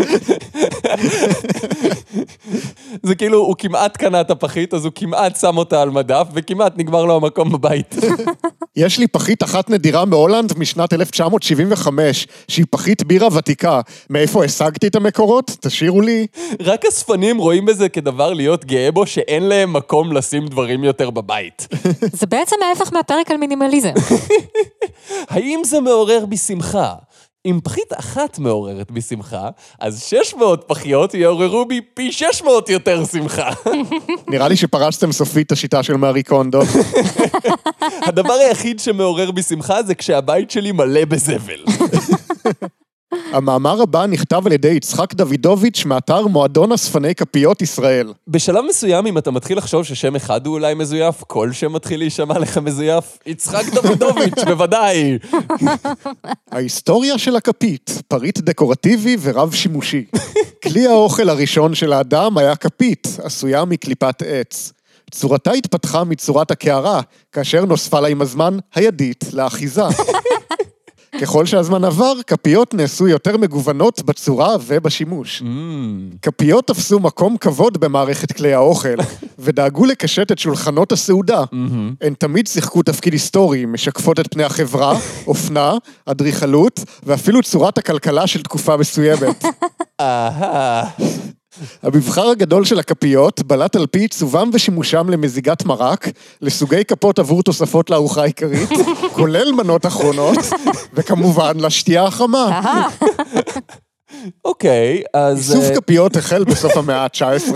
זה 3.03 3.15
כאילו, 3.15 3.37
הוא 3.37 3.55
כמעט 3.57 3.97
קנה 3.97 4.21
את 4.21 4.31
הפחית, 4.31 4.73
אז 4.73 4.85
הוא 4.85 4.91
כמעט 4.95 5.35
שם 5.39 5.57
אותה 5.57 5.81
על 5.81 5.89
מדף, 5.89 6.27
וכמעט 6.33 6.73
נגמר 6.77 7.05
לו 7.05 7.15
המקום 7.15 7.51
בבית. 7.51 7.95
יש 8.75 8.97
לי 8.99 9.07
פחית 9.07 9.43
אחת 9.43 9.69
נדירה 9.69 10.05
מהולנד 10.05 10.57
משנת 10.57 10.93
1975, 10.93 12.27
שהיא 12.47 12.65
פחית 12.69 13.03
בירה 13.03 13.27
ותיקה. 13.33 13.81
מאיפה 14.09 14.45
השגתי 14.45 14.87
את 14.87 14.95
המקורות? 14.95 15.51
תשאירו 15.61 16.01
לי. 16.01 16.27
רק 16.59 16.85
אספנים 16.85 17.37
רואים 17.37 17.65
בזה 17.65 17.89
כדבר 17.89 18.33
להיות 18.33 18.65
גאה 18.65 18.91
בו, 18.91 19.05
שאין 19.05 19.43
להם 19.43 19.73
מקום 19.73 20.13
לשים 20.13 20.47
דברים 20.47 20.83
יותר 20.83 21.09
בבית. 21.09 21.67
זה 22.13 22.27
בעצם 22.27 22.55
ההפך 22.69 22.93
מהפרק 22.93 23.31
על 23.31 23.37
מינימליזם. 23.37 23.93
האם 25.29 25.61
זה 25.65 25.79
מעורר 25.79 26.25
בי 26.25 26.37
שמחה? 26.37 26.93
אם 27.45 27.59
פחית 27.63 27.93
אחת 27.99 28.39
מעוררת 28.39 28.91
בי 28.91 29.01
שמחה, 29.01 29.49
אז 29.79 30.03
600 30.03 30.63
פחיות 30.67 31.13
יעוררו 31.13 31.65
בי 31.65 31.81
פי 31.93 32.11
600 32.11 32.69
יותר 32.69 33.05
שמחה. 33.05 33.49
נראה 34.27 34.47
לי 34.47 34.55
שפרצתם 34.55 35.11
סופית 35.11 35.47
את 35.47 35.51
השיטה 35.51 35.83
של 35.83 35.95
מארי 35.97 36.23
קונדו. 36.23 36.61
הדבר 38.07 38.33
היחיד 38.33 38.79
שמעורר 38.79 39.31
בי 39.31 39.43
שמחה 39.43 39.83
זה 39.83 39.95
כשהבית 39.95 40.51
שלי 40.51 40.71
מלא 40.71 41.05
בזבל. 41.05 41.63
המאמר 43.11 43.81
הבא 43.81 44.05
נכתב 44.05 44.41
על 44.45 44.51
ידי 44.51 44.67
יצחק 44.67 45.13
דוידוביץ' 45.13 45.85
מאתר 45.85 46.27
מועדון 46.27 46.71
אספני 46.71 47.15
כפיות 47.15 47.61
ישראל. 47.61 48.13
בשלב 48.27 48.63
מסוים, 48.69 49.07
אם 49.07 49.17
אתה 49.17 49.31
מתחיל 49.31 49.57
לחשוב 49.57 49.83
ששם 49.83 50.15
אחד 50.15 50.45
הוא 50.45 50.53
אולי 50.53 50.73
מזויף, 50.73 51.23
כל 51.27 51.51
שם 51.51 51.73
מתחיל 51.73 51.99
להישמע 51.99 52.39
לך 52.39 52.57
מזויף, 52.57 53.17
יצחק 53.25 53.63
דוידוביץ', 53.81 54.43
בוודאי. 54.45 55.17
ההיסטוריה 56.51 57.17
של 57.17 57.35
הכפית, 57.35 58.01
פריט 58.07 58.39
דקורטיבי 58.39 59.17
ורב 59.21 59.53
שימושי. 59.53 60.05
כלי 60.63 60.87
האוכל 60.87 61.29
הראשון 61.29 61.75
של 61.75 61.93
האדם 61.93 62.37
היה 62.37 62.55
כפית, 62.55 63.07
עשויה 63.23 63.65
מקליפת 63.65 64.23
עץ. 64.25 64.73
צורתה 65.11 65.51
התפתחה 65.51 66.03
מצורת 66.03 66.51
הקערה, 66.51 67.01
כאשר 67.31 67.65
נוספה 67.65 67.99
לה 67.99 68.07
עם 68.07 68.21
הזמן 68.21 68.57
הידית 68.75 69.25
לאחיזה. 69.33 69.83
ככל 71.21 71.45
שהזמן 71.45 71.83
עבר, 71.83 72.13
כפיות 72.27 72.73
נעשו 72.73 73.07
יותר 73.07 73.37
מגוונות 73.37 74.01
בצורה 74.01 74.55
ובשימוש. 74.67 75.43
כפיות 76.21 76.67
תפסו 76.67 76.99
מקום 76.99 77.37
כבוד 77.37 77.77
במערכת 77.77 78.31
כלי 78.31 78.53
האוכל, 78.53 78.95
ודאגו 79.39 79.85
לקשט 79.85 80.31
את 80.31 80.39
שולחנות 80.39 80.91
הסעודה. 80.91 81.43
הן 82.01 82.13
תמיד 82.13 82.47
שיחקו 82.47 82.83
תפקיד 82.83 83.13
היסטורי, 83.13 83.65
משקפות 83.65 84.19
את 84.19 84.33
פני 84.33 84.43
החברה, 84.43 84.97
אופנה, 85.27 85.73
אדריכלות, 86.05 86.79
ואפילו 87.03 87.43
צורת 87.43 87.77
הכלכלה 87.77 88.27
של 88.27 88.43
תקופה 88.43 88.77
מסוימת. 88.77 89.45
המבחר 91.83 92.29
הגדול 92.29 92.65
של 92.65 92.79
הכפיות 92.79 93.41
בלט 93.41 93.75
על 93.75 93.87
פי 93.87 93.99
עיצובם 93.99 94.49
ושימושם 94.53 95.09
למזיגת 95.09 95.65
מרק, 95.65 96.07
לסוגי 96.41 96.85
כפות 96.85 97.19
עבור 97.19 97.43
תוספות 97.43 97.89
לארוחה 97.89 98.21
העיקרית, 98.21 98.69
כולל 99.15 99.51
מנות 99.51 99.85
אחרונות, 99.85 100.37
וכמובן 100.93 101.59
לשתייה 101.59 102.03
החמה. 102.03 102.61
אוקיי, 104.45 105.03
אז... 105.13 105.37
איסוף 105.37 105.71
אה, 105.71 105.75
כפיות 105.75 106.15
החל 106.15 106.43
בסוף 106.43 106.77
המאה 106.77 107.03
ה-19, 107.03 107.53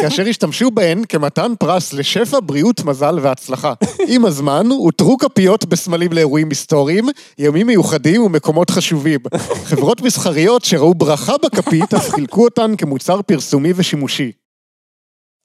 כאשר 0.00 0.22
השתמשו 0.28 0.70
בהן 0.70 1.02
כמתן 1.08 1.52
פרס 1.58 1.92
לשפע, 1.92 2.38
בריאות, 2.42 2.84
מזל 2.84 3.18
והצלחה. 3.22 3.72
עם 4.08 4.24
הזמן, 4.24 4.66
הותרו 4.70 5.18
כפיות 5.18 5.64
בסמלים 5.64 6.12
לאירועים 6.12 6.48
היסטוריים, 6.48 7.04
ימים 7.38 7.66
מיוחדים 7.66 8.22
ומקומות 8.22 8.70
חשובים. 8.70 9.20
חברות 9.64 10.00
מסחריות 10.00 10.64
שראו 10.64 10.94
ברכה 10.94 11.34
בכפית, 11.44 11.94
אף 11.94 12.10
חילקו 12.10 12.44
אותן 12.44 12.76
כמוצר 12.78 13.22
פרסומי 13.22 13.72
ושימושי. 13.76 14.32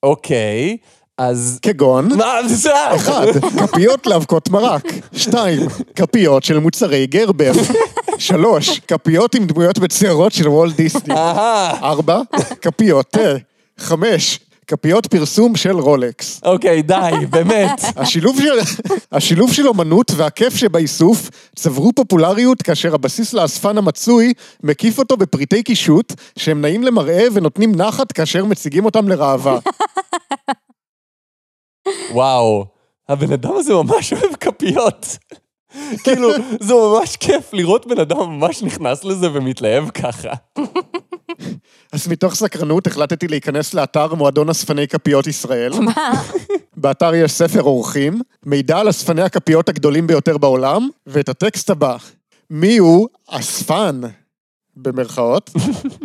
אוקיי, 0.03 0.77
אז... 1.19 1.59
כגון... 1.61 2.09
מה 2.17 2.47
זה? 2.47 2.95
אחד, 2.95 3.25
כפיות 3.59 4.07
לאבקות 4.07 4.49
מרק. 4.49 4.83
שתיים, 5.13 5.59
כפיות 5.95 6.43
של 6.43 6.59
מוצרי 6.59 7.07
גרבר. 7.07 7.51
שלוש, 8.17 8.79
כפיות 8.88 9.35
עם 9.35 9.45
דמויות 9.45 9.79
מצוירות 9.79 10.31
של 10.31 10.47
וולט 10.47 10.75
דיסני. 10.75 11.15
ארבע, 11.83 12.21
כפיות 12.61 13.05
תה. 13.09 13.35
חמש, 13.77 14.39
כפיות 14.67 15.07
פרסום 15.07 15.55
של 15.55 15.79
רולקס. 15.79 16.41
אוקיי, 16.43 16.81
די, 16.81 17.11
באמת. 17.29 17.81
השילוב 17.95 18.41
של, 18.41 18.83
השילוב 19.11 19.53
של 19.53 19.67
אומנות 19.67 20.11
והכיף 20.15 20.55
שבאיסוף 20.55 21.29
צברו 21.55 21.91
פופולריות 21.95 22.61
כאשר 22.61 22.95
הבסיס 22.95 23.33
לאספן 23.33 23.77
המצוי 23.77 24.33
מקיף 24.63 24.99
אותו 24.99 25.17
בפריטי 25.17 25.63
קישוט 25.63 26.13
שהם 26.38 26.61
נעים 26.61 26.83
למראה 26.83 27.23
ונותנים 27.33 27.75
נחת 27.75 28.11
כאשר 28.11 28.45
מציגים 28.45 28.85
אותם 28.85 29.07
לראווה. 29.07 29.59
וואו, 32.12 32.65
הבן 33.10 33.34
אדם 33.34 33.51
הזה 33.55 33.74
ממש 33.74 34.13
אוהב 34.13 34.36
כפיות. 34.36 35.17
כאילו, 36.03 36.29
זה 36.60 36.74
ממש 36.74 37.15
כיף 37.15 37.53
לראות 37.53 37.88
בן 37.88 38.00
אדם 38.00 38.17
ממש 38.17 38.63
נכנס 38.63 39.03
לזה 39.03 39.27
ומתלהב 39.34 39.89
ככה. 39.89 40.34
אז 41.91 42.08
מתוך 42.08 42.36
סקרנות 42.36 42.88
החלטתי 42.88 43.27
להיכנס 43.27 43.74
לאתר 43.74 44.15
מועדון 44.15 44.50
אספני 44.50 44.88
כפיות 44.88 45.27
ישראל. 45.27 45.79
מה? 45.79 46.12
באתר 46.77 47.15
יש 47.15 47.31
ספר 47.31 47.63
אורחים, 47.63 48.22
מידע 48.46 48.77
על 48.77 48.89
אספני 48.89 49.22
הכפיות 49.22 49.69
הגדולים 49.69 50.08
ביותר 50.08 50.38
בעולם, 50.38 50.89
ואת 51.08 51.29
הטקסט 51.29 51.69
הבא: 51.69 51.98
מי 52.50 52.77
הוא 52.77 53.08
אספן? 53.27 54.01
במרכאות. 54.75 55.50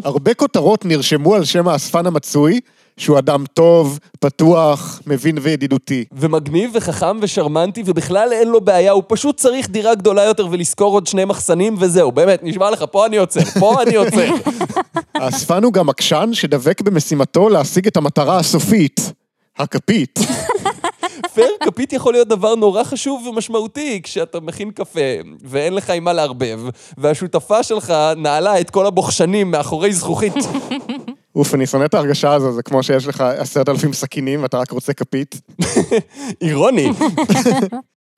הרבה 0.05 0.35
כותרות 0.35 0.85
נרשמו 0.85 1.35
על 1.35 1.45
שם 1.45 1.69
האספן 1.69 2.07
המצוי, 2.07 2.61
שהוא 2.97 3.19
אדם 3.19 3.45
טוב, 3.55 3.99
פתוח, 4.21 5.01
מבין 5.07 5.39
וידידותי. 5.43 6.05
ומגניב 6.13 6.71
וחכם 6.75 7.19
ושרמנטי, 7.21 7.83
ובכלל 7.87 8.29
אין 8.33 8.49
לו 8.49 8.61
בעיה, 8.61 8.93
הוא 8.93 9.03
פשוט 9.09 9.37
צריך 9.37 9.71
דירה 9.71 9.95
גדולה 9.95 10.23
יותר 10.23 10.47
ולשכור 10.51 10.93
עוד 10.95 11.07
שני 11.07 11.25
מחסנים 11.25 11.75
וזהו, 11.79 12.13
באמת, 12.13 12.41
נשמע 12.43 12.71
לך, 12.71 12.85
פה 12.91 13.07
אני 13.07 13.17
עוצר, 13.17 13.45
פה 13.45 13.83
אני 13.83 13.97
עוצר. 13.97 14.35
האספן 15.15 15.65
הוא 15.65 15.73
גם 15.73 15.89
עקשן 15.89 16.31
שדבק 16.33 16.81
במשימתו 16.81 17.49
להשיג 17.49 17.87
את 17.87 17.97
המטרה 17.97 18.39
הסופית, 18.39 19.13
הכפית. 19.59 20.19
פייר 21.35 21.50
כפית 21.64 21.92
יכול 21.92 22.12
להיות 22.12 22.28
דבר 22.28 22.54
נורא 22.54 22.85
חשוב 22.85 23.26
ומשמעותי 23.26 24.00
כשאתה 24.02 24.40
מכין 24.40 24.71
קפה 24.71 25.00
ואין 25.42 25.75
לך 25.75 25.90
עם 25.90 26.04
מה 26.04 26.12
לערבב, 26.12 26.61
והשותפה 26.99 27.62
שלך 27.62 27.92
נעלה 28.16 28.61
את 28.61 28.71
כל 28.71 28.87
הבוחשנים 28.87 29.50
מאחורי 29.50 29.92
זכוכית. 29.92 30.35
אוף, 31.37 31.54
אני 31.54 31.66
שונא 31.66 31.85
את 31.85 31.94
ההרגשה 31.94 32.33
הזו, 32.33 32.52
זה 32.52 32.62
כמו 32.62 32.83
שיש 32.83 33.06
לך 33.06 33.21
עשרת 33.21 33.68
אלפים 33.68 33.92
סכינים 33.92 34.42
ואתה 34.42 34.59
רק 34.59 34.71
רוצה 34.71 34.92
כפית. 34.92 35.40
אירוני. 36.40 36.90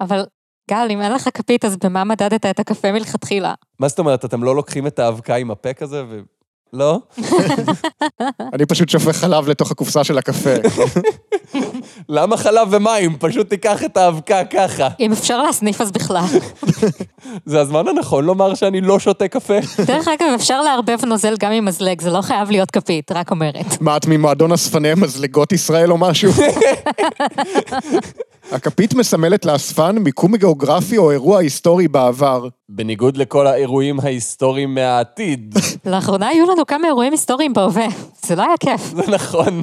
אבל 0.00 0.24
גל, 0.70 0.88
אם 0.90 1.00
אין 1.00 1.12
לך 1.12 1.28
כפית, 1.34 1.64
אז 1.64 1.76
במה 1.76 2.04
מדדת 2.04 2.46
את 2.46 2.60
הקפה 2.60 2.92
מלכתחילה? 2.92 3.54
מה 3.78 3.88
זאת 3.88 3.98
אומרת, 3.98 4.24
אתם 4.24 4.44
לא 4.44 4.56
לוקחים 4.56 4.86
את 4.86 4.98
האבקה 4.98 5.34
עם 5.36 5.50
הפה 5.50 5.72
כזה 5.72 6.04
ו... 6.08 6.20
לא? 6.72 7.00
אני 8.54 8.66
פשוט 8.66 8.88
שופך 8.88 9.16
חלב 9.16 9.48
לתוך 9.48 9.70
הקופסה 9.70 10.04
של 10.04 10.18
הקפה. 10.18 10.54
למה 12.08 12.36
חלב 12.36 12.68
ומים? 12.70 13.16
פשוט 13.18 13.50
תיקח 13.50 13.84
את 13.84 13.96
האבקה 13.96 14.44
ככה. 14.44 14.88
אם 15.00 15.12
אפשר 15.12 15.42
להסניף 15.42 15.80
אז 15.80 15.90
בכלל. 15.90 16.24
זה 17.46 17.60
הזמן 17.60 17.88
הנכון 17.88 18.24
לומר 18.24 18.54
שאני 18.54 18.80
לא 18.80 18.98
שותה 18.98 19.28
קפה. 19.28 19.58
דרך 19.86 20.08
אגב, 20.08 20.28
אפשר 20.34 20.62
לערבב 20.62 21.04
נוזל 21.04 21.34
גם 21.40 21.52
עם 21.52 21.64
מזלג, 21.64 22.00
זה 22.00 22.10
לא 22.10 22.22
חייב 22.22 22.50
להיות 22.50 22.70
כפית, 22.70 23.12
רק 23.12 23.30
אומרת. 23.30 23.80
מה, 23.80 23.96
את 23.96 24.06
ממועדון 24.06 24.52
אספני 24.52 24.94
מזלגות 24.94 25.52
ישראל 25.52 25.92
או 25.92 25.98
משהו? 25.98 26.32
הכפית 28.52 28.94
מסמלת 28.94 29.44
לאספן 29.44 29.98
מיקום 29.98 30.36
גיאוגרפי 30.36 30.96
או 30.96 31.10
אירוע 31.10 31.38
היסטורי 31.38 31.88
בעבר. 31.88 32.48
בניגוד 32.68 33.16
לכל 33.16 33.46
האירועים 33.46 34.00
ההיסטוריים 34.00 34.74
מהעתיד. 34.74 35.54
לאחרונה 35.84 36.28
היו 36.28 36.46
לנו 36.46 36.66
כמה 36.66 36.86
אירועים 36.86 37.12
היסטוריים 37.12 37.52
בהווה, 37.52 37.86
זה 38.26 38.34
לא 38.34 38.42
היה 38.42 38.56
כיף. 38.60 38.80
זה 38.94 39.02
נכון. 39.12 39.60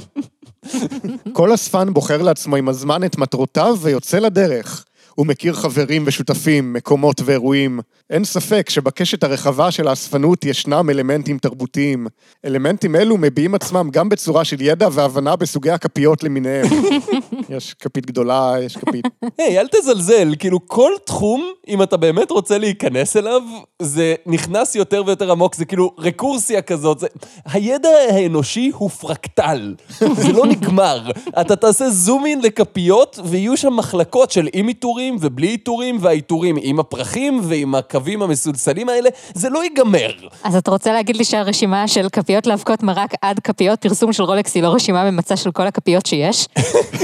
כל 1.33 1.53
אספן 1.53 1.93
בוחר 1.93 2.21
לעצמו 2.21 2.55
עם 2.55 2.69
הזמן 2.69 3.03
את 3.03 3.17
מטרותיו 3.17 3.77
ויוצא 3.81 4.19
לדרך. 4.19 4.85
הוא 5.15 5.27
מכיר 5.27 5.53
חברים 5.53 6.03
ושותפים, 6.05 6.73
מקומות 6.73 7.21
ואירועים. 7.25 7.79
אין 8.09 8.23
ספק 8.23 8.69
שבקשת 8.69 9.23
הרחבה 9.23 9.71
של 9.71 9.87
האספנות 9.87 10.45
ישנם 10.45 10.89
אלמנטים 10.89 11.37
תרבותיים. 11.37 12.07
אלמנטים 12.45 12.95
אלו 12.95 13.17
מביעים 13.17 13.55
עצמם 13.55 13.89
גם 13.91 14.09
בצורה 14.09 14.45
של 14.45 14.61
ידע 14.61 14.87
והבנה 14.91 15.35
בסוגי 15.35 15.71
הכפיות 15.71 16.23
למיניהם. 16.23 16.65
יש 17.57 17.73
כפית 17.73 18.05
גדולה, 18.05 18.53
יש 18.61 18.77
כפית... 18.77 19.05
היי, 19.37 19.59
אל 19.59 19.67
תזלזל, 19.67 20.33
כאילו 20.39 20.67
כל 20.67 20.91
תחום, 21.05 21.51
אם 21.67 21.83
אתה 21.83 21.97
באמת 21.97 22.31
רוצה 22.31 22.57
להיכנס 22.57 23.17
אליו, 23.17 23.41
זה 23.81 24.15
נכנס 24.25 24.75
יותר 24.75 25.03
ויותר 25.05 25.31
עמוק, 25.31 25.55
זה 25.55 25.65
כאילו 25.65 25.95
רקורסיה 25.97 26.61
כזאת, 26.61 26.99
זה... 26.99 27.07
הידע 27.45 27.89
האנושי 28.09 28.71
הוא 28.75 28.89
פרקטל, 28.89 29.75
זה 29.99 30.31
לא 30.33 30.45
נגמר. 30.45 31.11
אתה 31.41 31.55
תעשה 31.55 31.89
זום 31.89 32.25
אין 32.25 32.41
לכפיות, 32.41 33.19
ויהיו 33.25 33.57
שם 33.57 33.73
מחלקות 33.75 34.31
של 34.31 34.47
עם 34.53 34.67
עיטורים 34.67 35.17
ובלי 35.19 35.47
עיטורים, 35.47 35.97
והעיטורים 36.01 36.55
עם 36.61 36.79
הפרחים 36.79 37.41
ועם 37.43 37.75
הקווים 37.93 38.21
המסולסלים 38.21 38.89
האלה, 38.89 39.09
זה 39.33 39.49
לא 39.49 39.63
ייגמר. 39.63 40.11
אז 40.43 40.55
אתה 40.55 40.71
רוצה 40.71 40.93
להגיד 40.93 41.15
לי 41.15 41.23
שהרשימה 41.23 41.87
של 41.87 42.09
כפיות 42.11 42.47
לאבקות 42.47 42.83
מרק 42.83 43.13
עד 43.21 43.39
כפיות 43.39 43.81
פרסום 43.81 44.13
של 44.13 44.23
רולקס 44.23 44.55
היא 44.55 44.63
לא 44.63 44.67
רשימה 44.73 45.11
ממצע 45.11 45.35
של 45.35 45.51
כל 45.51 45.67
הכפיות 45.67 46.05
שיש? 46.05 46.47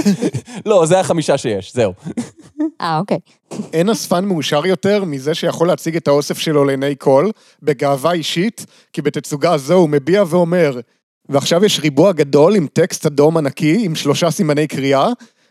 לא, 0.65 0.86
זה 0.86 0.99
החמישה 0.99 1.38
שיש, 1.38 1.73
זהו. 1.73 1.93
אה, 2.82 2.99
אוקיי. 2.99 3.17
אין 3.73 3.89
אספן 3.89 4.25
מאושר 4.25 4.65
יותר 4.65 5.04
מזה 5.04 5.34
שיכול 5.34 5.67
להציג 5.67 5.95
את 5.95 6.08
האוסף 6.08 6.38
שלו 6.38 6.65
לעיני 6.65 6.95
כל, 6.97 7.30
בגאווה 7.63 8.12
אישית, 8.12 8.65
כי 8.93 9.02
בתצוגה 9.02 9.58
זו 9.58 9.73
הוא 9.73 9.89
מביע 9.89 10.23
ואומר, 10.28 10.80
ועכשיו 11.30 11.65
יש 11.65 11.80
ריבוע 11.80 12.12
גדול 12.12 12.56
עם 12.56 12.67
טקסט 12.73 13.06
אדום 13.06 13.38
ענקי, 13.38 13.86
עם 13.86 13.95
שלושה 13.95 14.32
סימני 14.32 14.67
קריאה, 14.67 15.08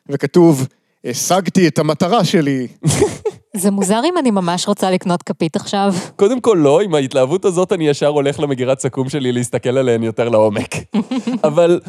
וכתוב, 0.09 0.67
השגתי 1.05 1.69
את 1.69 1.79
המטרה 1.79 2.25
שלי. 2.25 2.67
זה 3.59 3.71
מוזר 3.71 4.01
אם 4.05 4.19
אני 4.19 4.31
ממש 4.31 4.69
רוצה 4.69 4.91
לקנות 4.91 5.23
כפית 5.23 5.57
עכשיו. 5.57 5.95
קודם 6.17 6.41
כל 6.41 6.59
לא, 6.63 6.81
עם 6.81 6.95
ההתלהבות 6.95 7.45
הזאת 7.45 7.73
אני 7.73 7.89
ישר 7.89 8.07
הולך 8.07 8.41
למגירת 8.41 8.81
סכו"ם 8.81 9.09
שלי 9.09 9.33
להסתכל 9.33 9.79
עליהן 9.79 10.03
יותר 10.03 10.29
לעומק. 10.29 10.75
אבל 11.49 11.81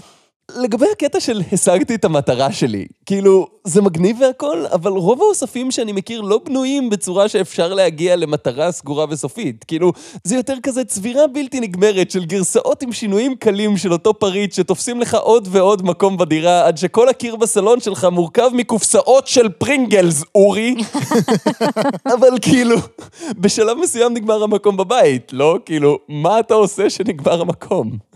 לגבי 0.55 0.85
הקטע 0.91 1.19
של 1.19 1.41
השגתי 1.51 1.95
את 1.95 2.05
המטרה 2.05 2.51
שלי, 2.51 2.85
כאילו, 3.05 3.47
זה 3.63 3.81
מגניב 3.81 4.21
והכל, 4.21 4.65
אבל 4.73 4.91
רוב 4.91 5.21
האוספים 5.21 5.71
שאני 5.71 5.91
מכיר 5.91 6.21
לא 6.21 6.41
בנויים 6.45 6.89
בצורה 6.89 7.29
שאפשר 7.29 7.73
להגיע 7.73 8.15
למטרה 8.15 8.71
סגורה 8.71 9.05
וסופית. 9.09 9.63
כאילו, 9.63 9.93
זה 10.23 10.35
יותר 10.35 10.55
כזה 10.63 10.83
צבירה 10.83 11.27
בלתי 11.27 11.59
נגמרת 11.59 12.11
של 12.11 12.25
גרסאות 12.25 12.83
עם 12.83 12.91
שינויים 12.91 13.35
קלים 13.35 13.77
של 13.77 13.91
אותו 13.91 14.13
פריט 14.13 14.53
שתופסים 14.53 15.01
לך 15.01 15.15
עוד 15.15 15.47
ועוד 15.51 15.85
מקום 15.85 16.17
בדירה, 16.17 16.67
עד 16.67 16.77
שכל 16.77 17.09
הקיר 17.09 17.35
בסלון 17.35 17.79
שלך 17.79 18.07
מורכב 18.11 18.49
מקופסאות 18.53 19.27
של 19.27 19.49
פרינגלס, 19.49 20.23
אורי. 20.35 20.75
אבל 22.15 22.39
כאילו, 22.41 22.75
בשלב 23.37 23.77
מסוים 23.77 24.13
נגמר 24.13 24.43
המקום 24.43 24.77
בבית, 24.77 25.33
לא? 25.33 25.57
כאילו, 25.65 25.99
מה 26.07 26.39
אתה 26.39 26.53
עושה 26.53 26.89
שנגמר 26.89 27.41
המקום? 27.41 28.08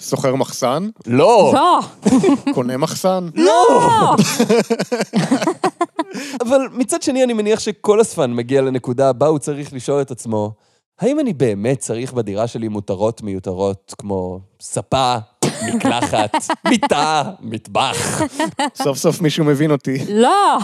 סוחר 0.00 0.34
מחסן, 0.34 0.88
לא! 1.06 1.52
לא! 1.54 1.80
קונה 2.54 2.76
מחסן. 2.76 3.28
לא! 3.34 4.14
אבל 6.44 6.60
מצד 6.72 7.02
שני, 7.02 7.24
אני 7.24 7.32
מניח 7.32 7.60
שכל 7.60 8.00
אספן 8.00 8.32
מגיע 8.32 8.62
לנקודה 8.62 9.12
בה 9.12 9.26
הוא 9.26 9.38
צריך 9.38 9.72
לשאול 9.72 10.00
את 10.00 10.10
עצמו, 10.10 10.52
האם 11.00 11.20
אני 11.20 11.32
באמת 11.32 11.78
צריך 11.78 12.12
בדירה 12.12 12.46
שלי 12.46 12.68
מותרות 12.68 13.22
מיותרות 13.22 13.94
כמו 13.98 14.40
ספה, 14.60 15.16
מקלחת, 15.74 16.34
מיטה, 16.68 17.22
מטבח? 17.40 18.20
סוף 18.74 18.98
סוף 18.98 19.20
מישהו 19.20 19.44
מבין 19.44 19.70
אותי. 19.70 19.98
לא! 20.08 20.58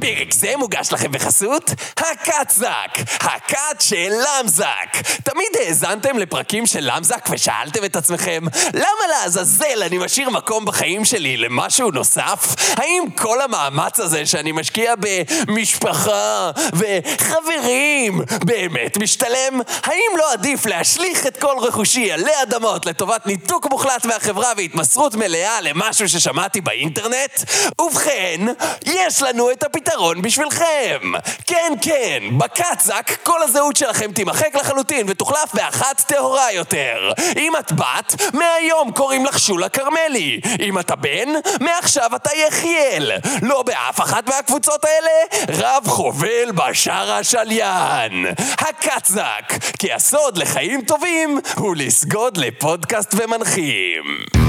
פרק 0.00 0.34
זה 0.34 0.56
מוגש 0.56 0.92
לכם 0.92 1.12
בחסות 1.12 1.70
הקאצק, 1.96 2.98
הקאט 3.20 3.80
של 3.80 4.12
למזק. 4.12 4.96
תמיד 5.24 5.48
האזנתם 5.60 6.18
לפרקים 6.18 6.66
של 6.66 6.80
למזק 6.80 7.28
ושאלתם 7.30 7.84
את 7.84 7.96
עצמכם, 7.96 8.42
למה 8.74 9.06
לעזאזל 9.10 9.82
אני 9.82 9.98
משאיר 9.98 10.30
מקום 10.30 10.64
בחיים 10.64 11.04
שלי 11.04 11.36
למשהו 11.36 11.90
נוסף? 11.90 12.54
האם 12.76 13.02
כל 13.16 13.40
המאמץ 13.40 14.00
הזה 14.00 14.26
שאני 14.26 14.52
משקיע 14.52 14.94
במשפחה 14.98 16.50
וחברים 16.72 18.20
באמת 18.44 18.98
משתלם? 18.98 19.60
האם 19.82 20.16
לא 20.18 20.32
עדיף 20.32 20.66
להשליך 20.66 21.26
את 21.26 21.36
כל 21.36 21.54
רכושי 21.60 22.12
עלי 22.12 22.42
אדמות 22.42 22.86
לטובת 22.86 23.26
ניתוק 23.26 23.66
מוחלט 23.70 24.04
מהחברה 24.04 24.52
והתמסרות 24.56 25.14
מלאה 25.14 25.60
למשהו 25.60 26.08
ששמעתי 26.08 26.60
באינטרנט? 26.60 27.42
ובכן, 27.80 28.40
יש 28.86 29.22
לנו 29.22 29.50
את 29.50 29.62
הפתרון 29.62 29.87
בשבילכם! 30.22 31.12
כן, 31.46 31.72
כן, 31.82 32.38
בקצק 32.38 33.16
כל 33.22 33.42
הזהות 33.42 33.76
שלכם 33.76 34.12
תימחק 34.12 34.54
לחלוטין 34.54 35.06
ותוחלף 35.08 35.54
באחת 35.54 36.00
טהורה 36.00 36.52
יותר. 36.52 37.12
אם 37.36 37.52
את 37.58 37.72
בת, 37.72 38.14
מהיום 38.34 38.92
קוראים 38.92 39.24
לך 39.24 39.38
שולה 39.38 39.68
כרמלי. 39.68 40.40
אם 40.60 40.78
אתה 40.78 40.96
בן, 40.96 41.28
מעכשיו 41.60 42.16
אתה 42.16 42.30
יחיאל. 42.48 43.12
לא 43.42 43.62
באף 43.62 44.00
אחת 44.00 44.28
מהקבוצות 44.28 44.84
האלה, 44.84 45.46
רב 45.48 45.88
חובל 45.88 46.50
בשאר 46.54 47.12
השליין. 47.12 48.26
הקצק, 48.58 49.54
כי 49.78 49.92
הסוד 49.92 50.38
לחיים 50.38 50.80
טובים 50.80 51.40
הוא 51.56 51.76
לסגוד 51.76 52.36
לפודקאסט 52.36 53.14
ומנחים. 53.14 54.47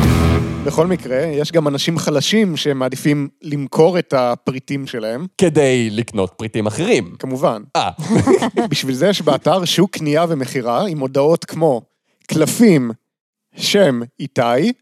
בכל 0.66 0.88
מקרה, 0.88 1.18
יש 1.18 1.52
גם 1.52 1.68
אנשים 1.68 1.98
חלשים 1.98 2.58
שמעדיפים 2.58 3.30
למכור 3.42 4.00
את 4.00 4.14
הפריטים 4.14 4.88
שלהם, 4.88 5.26
כדי 5.38 5.90
לקנות 5.90 6.34
פריטים 6.38 6.68
אחרים. 6.68 7.16
כמובן. 7.20 7.62
אה, 7.76 7.90
בשביל 8.70 8.96
זה 8.96 9.08
יש 9.08 9.22
באתר 9.22 9.66
שוק 9.66 9.92
קנייה 9.92 10.26
ומכירה 10.30 10.88
עם 10.88 11.00
הודעות 11.00 11.46
כמו 11.46 11.82
קלפים, 12.28 12.92
שם 13.56 14.02
איתי, 14.20 14.74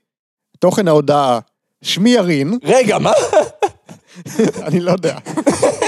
תוכן 0.60 0.88
ההודעה 0.88 1.40
שמי 1.82 2.10
ירין, 2.10 2.58
רגע, 2.64 2.98
מה? 3.00 3.12
אני 4.68 4.80
לא 4.80 4.92
יודע. 4.92 5.18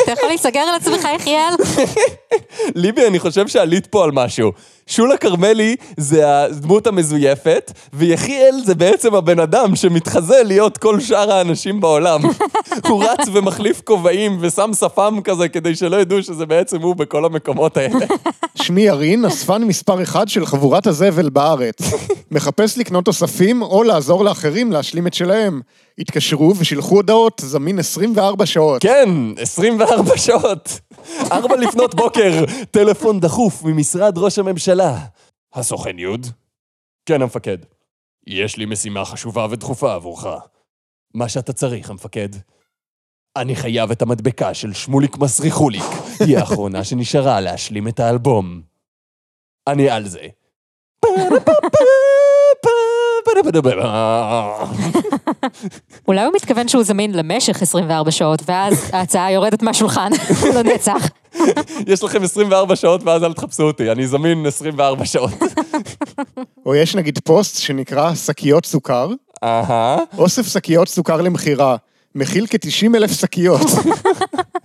אתה 0.04 0.12
יכול 0.12 0.28
להיסגר 0.28 0.60
על 0.60 0.76
עצמך, 0.76 1.08
יחיאל? 1.16 1.54
ליבי, 2.76 3.08
אני 3.08 3.20
חושב 3.20 3.48
שעלית 3.48 3.88
פה 3.88 4.04
על 4.04 4.12
משהו. 4.12 4.52
שולה 4.88 5.18
כרמלי 5.18 5.76
זה 5.98 6.44
הדמות 6.44 6.88
המזויפת, 6.88 7.72
ויחיאל 7.94 8.56
זה 8.66 8.76
בעצם 8.76 9.16
הבן 9.16 9.40
אדם 9.40 9.76
שמתחזה 9.76 10.44
להיות 10.44 10.78
כל 10.78 11.00
שאר 11.00 11.32
האנשים 11.32 11.82
בעולם. 11.82 12.22
הוא 12.88 13.04
רץ 13.04 13.28
ומחליף 13.34 13.82
כובעים 13.84 14.38
ושם 14.42 14.72
שפם 14.80 15.20
כזה 15.24 15.50
כדי 15.50 15.76
שלא 15.76 15.98
ידעו 15.98 16.24
שזה 16.24 16.46
בעצם 16.46 16.82
הוא 16.82 16.96
בכל 16.96 17.26
המקומות 17.26 17.78
האלה. 17.78 18.06
שמי 18.64 18.82
ירין, 18.82 19.26
אספן 19.26 19.64
מספר 19.64 20.04
אחד 20.04 20.28
של 20.28 20.46
חבורת 20.46 20.88
הזבל 20.88 21.30
בארץ. 21.30 21.82
מחפש 22.32 22.78
לקנות 22.78 23.06
תוספים 23.06 23.62
או 23.62 23.84
לעזור 23.84 24.24
לאחרים 24.24 24.72
להשלים 24.72 25.08
את 25.08 25.14
שלהם. 25.14 25.62
התקשרו 26.00 26.54
ושילחו 26.58 26.96
הודעות, 26.96 27.42
זמין 27.46 27.80
24 27.80 28.46
שעות. 28.46 28.82
כן, 28.82 29.10
24 29.38 30.18
שעות. 30.18 30.80
ארבע 31.32 31.56
לפנות 31.56 31.96
בוקר, 31.96 32.44
טלפון 32.72 33.20
דחוף 33.20 33.64
ממשרד 33.64 34.18
ראש 34.18 34.40
הממשלה. 34.40 35.06
הסוכן 35.54 36.00
יוד? 36.00 36.28
כן, 37.06 37.22
המפקד. 37.22 37.58
יש 38.28 38.58
לי 38.58 38.66
משימה 38.66 39.06
חשובה 39.06 39.48
ודחופה 39.50 39.94
עבורך. 39.94 40.26
מה 41.14 41.30
שאתה 41.30 41.54
צריך, 41.54 41.90
המפקד. 41.90 42.30
אני 43.36 43.56
חייב 43.56 43.92
את 43.92 44.02
המדבקה 44.02 44.54
של 44.54 44.74
שמוליק 44.74 45.18
מסריחוליק. 45.18 45.84
היא 46.20 46.38
האחרונה 46.38 46.84
שנשארה 46.84 47.40
להשלים 47.40 47.88
את 47.88 48.00
האלבום. 48.00 48.62
אני 49.68 49.90
על 49.90 50.08
זה. 50.08 50.28
אולי 56.08 56.24
הוא 56.24 56.34
מתכוון 56.36 56.68
שהוא 56.68 56.84
זמין 56.84 57.12
למשך 57.12 57.62
24 57.62 58.12
שעות, 58.12 58.42
ואז 58.46 58.90
ההצעה 58.94 59.32
יורדת 59.32 59.62
מהשולחן 59.62 60.12
לנצח. 60.56 61.10
יש 61.88 62.04
לכם 62.04 62.24
24 62.24 62.76
שעות 62.76 63.04
ואז 63.04 63.24
אל 63.24 63.34
תחפשו 63.34 63.64
אותי, 63.64 63.92
אני 63.92 64.08
זמין 64.08 64.46
24 64.46 65.06
שעות. 65.06 65.32
או 66.66 66.76
יש 66.76 66.96
נגיד 66.96 67.20
פוסט 67.24 67.58
שנקרא 67.58 68.16
שקיות 68.16 68.66
סוכר, 68.66 69.10
אהה. 69.44 69.98
אוסף 70.18 70.48
שקיות 70.48 70.88
סוכר 70.88 71.22
למכירה, 71.22 71.76
מכיל 72.16 72.46
כ-90 72.50 72.96
אלף 72.96 73.12
שקיות. 73.12 73.62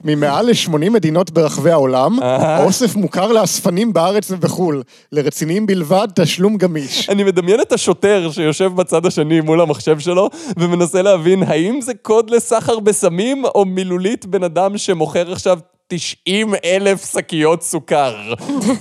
ממעל 0.05 0.47
ל-80 0.47 0.91
מדינות 0.91 1.31
ברחבי 1.31 1.71
העולם, 1.71 2.19
האוסף 2.23 2.97
מוכר 2.97 3.33
לאספנים 3.33 3.93
בארץ 3.93 4.31
ובחו"ל. 4.31 4.83
לרציניים 5.13 5.67
בלבד, 5.67 6.09
תשלום 6.15 6.57
גמיש. 6.57 7.11
אני 7.11 7.25
מדמיין 7.25 7.61
את 7.61 7.73
השוטר 7.73 8.31
שיושב 8.33 8.71
בצד 8.75 9.07
השני 9.07 9.41
מול 9.41 9.61
המחשב 9.61 9.99
שלו, 9.99 10.29
ומנסה 10.57 11.03
להבין 11.03 11.43
האם 11.43 11.81
זה 11.81 11.93
קוד 12.03 12.31
לסחר 12.31 12.79
בסמים, 12.79 13.45
או 13.45 13.65
מילולית 13.65 14.27
בן 14.27 14.45
אדם 14.45 14.79
שמוכר 14.79 15.33
עכשיו 15.33 15.59
90 15.89 16.55
אלף 16.65 17.13
שקיות 17.13 17.63
סוכר. 17.63 18.35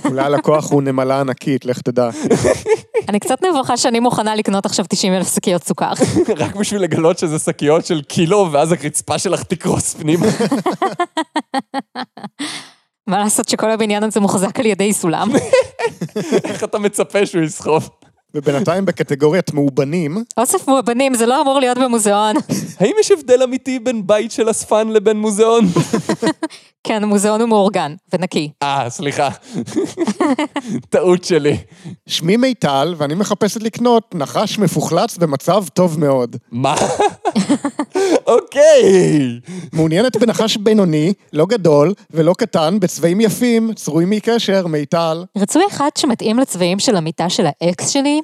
אולי 0.04 0.22
הלקוח 0.22 0.70
הוא 0.70 0.82
נמלה 0.82 1.20
ענקית, 1.20 1.64
לך 1.64 1.80
תדע. 1.80 2.10
אני 3.08 3.20
קצת 3.20 3.44
נבוכה 3.44 3.76
שאני 3.76 4.00
מוכנה 4.00 4.34
לקנות 4.34 4.66
עכשיו 4.66 4.84
90 4.88 5.14
אלף 5.14 5.34
שקיות 5.34 5.64
סוכר. 5.64 5.92
רק 6.36 6.56
בשביל 6.56 6.82
לגלות 6.82 7.18
שזה 7.18 7.38
שקיות 7.38 7.86
של 7.86 8.02
קילו, 8.02 8.48
ואז 8.52 8.72
הרצפה 8.72 9.18
שלך 9.18 9.42
תקרוס 9.42 9.94
פנימה. 9.94 10.26
מה 13.06 13.18
לעשות 13.18 13.48
שכל 13.48 13.70
הבניין 13.70 14.04
הזה 14.04 14.20
מוחזק 14.20 14.60
על 14.60 14.66
ידי 14.66 14.92
סולם? 14.92 15.30
איך 16.44 16.64
אתה 16.64 16.78
מצפה 16.78 17.26
שהוא 17.26 17.42
יסחוב? 17.42 17.88
ובינתיים 18.34 18.86
בקטגוריית 18.86 19.54
מאובנים, 19.54 20.24
אוסף 20.36 20.68
מאובנים, 20.68 21.14
זה 21.14 21.26
לא 21.26 21.42
אמור 21.42 21.60
להיות 21.60 21.78
במוזיאון. 21.78 22.36
האם 22.80 22.92
יש 23.00 23.10
הבדל 23.10 23.42
אמיתי 23.42 23.78
בין 23.78 24.06
בית 24.06 24.32
של 24.32 24.50
אספן 24.50 24.88
לבין 24.88 25.16
מוזיאון? 25.16 25.64
כן, 26.86 27.04
מוזיאון 27.04 27.40
הוא 27.40 27.48
מאורגן 27.48 27.94
ונקי. 28.12 28.50
אה, 28.62 28.90
סליחה. 28.90 29.28
טעות 30.90 31.24
שלי. 31.24 31.56
שמי 32.06 32.36
מיטל, 32.36 32.94
ואני 32.98 33.14
מחפשת 33.14 33.62
לקנות 33.62 34.14
נחש 34.14 34.58
מפוחלץ 34.58 35.16
במצב 35.18 35.64
טוב 35.74 36.00
מאוד. 36.00 36.36
מה? 36.52 36.74
אוקיי. 38.26 39.40
מעוניינת 39.72 40.16
בנחש 40.16 40.56
בינוני, 40.56 41.12
לא 41.32 41.46
גדול 41.46 41.94
ולא 42.10 42.34
קטן, 42.38 42.80
בצבעים 42.80 43.20
יפים, 43.20 43.72
צרויים 43.74 44.10
מקשר, 44.10 44.66
מיטל. 44.66 45.24
רצוי 45.38 45.62
אחד 45.70 45.88
שמתאים 45.98 46.38
לצבעים 46.38 46.78
של 46.78 46.96
המיטה 46.96 47.28
של 47.28 47.46
האקס 47.46 47.88
שלי? 47.88 48.20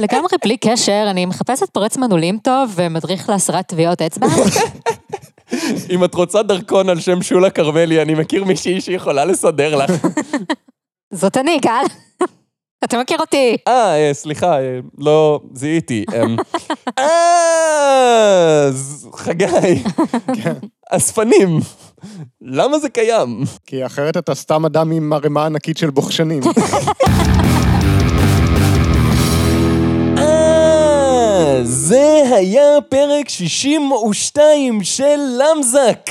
לגמרי 0.00 0.36
בלי 0.44 0.56
קשר, 0.56 1.06
אני 1.10 1.26
מחפשת 1.26 1.70
פורץ 1.72 1.96
מנעולים 1.96 2.38
טוב 2.42 2.72
ומדריך 2.74 3.28
להסרת 3.28 3.66
טביעות 3.66 4.02
אצבע. 4.02 4.26
אם 5.90 6.04
את 6.04 6.14
רוצה 6.14 6.42
דרכון 6.42 6.88
על 6.88 7.00
שם 7.00 7.22
שולה 7.22 7.50
כרמלי, 7.50 8.02
אני 8.02 8.14
מכיר 8.14 8.44
מישהי 8.44 8.80
שיכולה 8.80 9.24
לסדר 9.24 9.76
לך. 9.76 9.90
זאת 11.14 11.36
אני, 11.36 11.58
גל. 11.58 11.84
אתה 12.84 13.00
מכיר 13.00 13.18
אותי. 13.20 13.56
אה, 13.68 14.08
אה, 14.08 14.14
סליחה, 14.14 14.60
אה, 14.60 14.78
לא 14.98 15.40
זיהיתי. 15.52 16.04
אמ, 16.22 16.36
אה, 16.98 18.66
ז- 18.70 19.06
חגי. 19.14 19.82
אספנים. 20.90 21.60
למה 22.42 22.78
זה 22.78 22.88
קיים? 22.88 23.40
כי 23.66 23.86
אחרת 23.86 24.16
אתה 24.16 24.34
סתם 24.34 24.64
אדם 24.66 24.90
עם 24.90 25.12
ערימה 25.12 25.46
ענקית 25.46 25.76
של 25.78 25.90
בוחשנים. 25.90 26.42
זה 31.64 32.22
היה 32.34 32.80
פרק 32.88 33.28
62 33.28 34.84
של 34.84 35.20
למזק. 35.38 36.10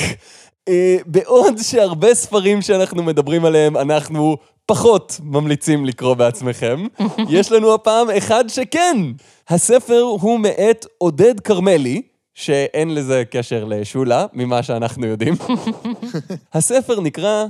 אה, 0.68 0.98
בעוד 1.06 1.58
שהרבה 1.58 2.16
ספרים 2.16 2.62
שאנחנו 2.62 3.04
מדברים 3.04 3.46
עליהם, 3.46 3.78
אנחנו 3.78 4.38
פחות 4.66 5.20
ממליצים 5.24 5.86
לקרוא 5.86 6.14
בעצמכם, 6.14 6.88
יש 7.30 7.52
לנו 7.52 7.74
הפעם 7.74 8.10
אחד 8.10 8.44
שכן. 8.48 8.98
הספר 9.50 10.02
הוא 10.02 10.40
מאת 10.40 10.86
עודד 10.98 11.40
כרמלי, 11.40 12.02
שאין 12.34 12.96
לזה 12.96 13.24
קשר 13.32 13.64
לשולה, 13.64 14.26
ממה 14.34 14.64
שאנחנו 14.64 15.06
יודעים. 15.06 15.34
הספר 16.54 17.02
נקרא 17.02 17.46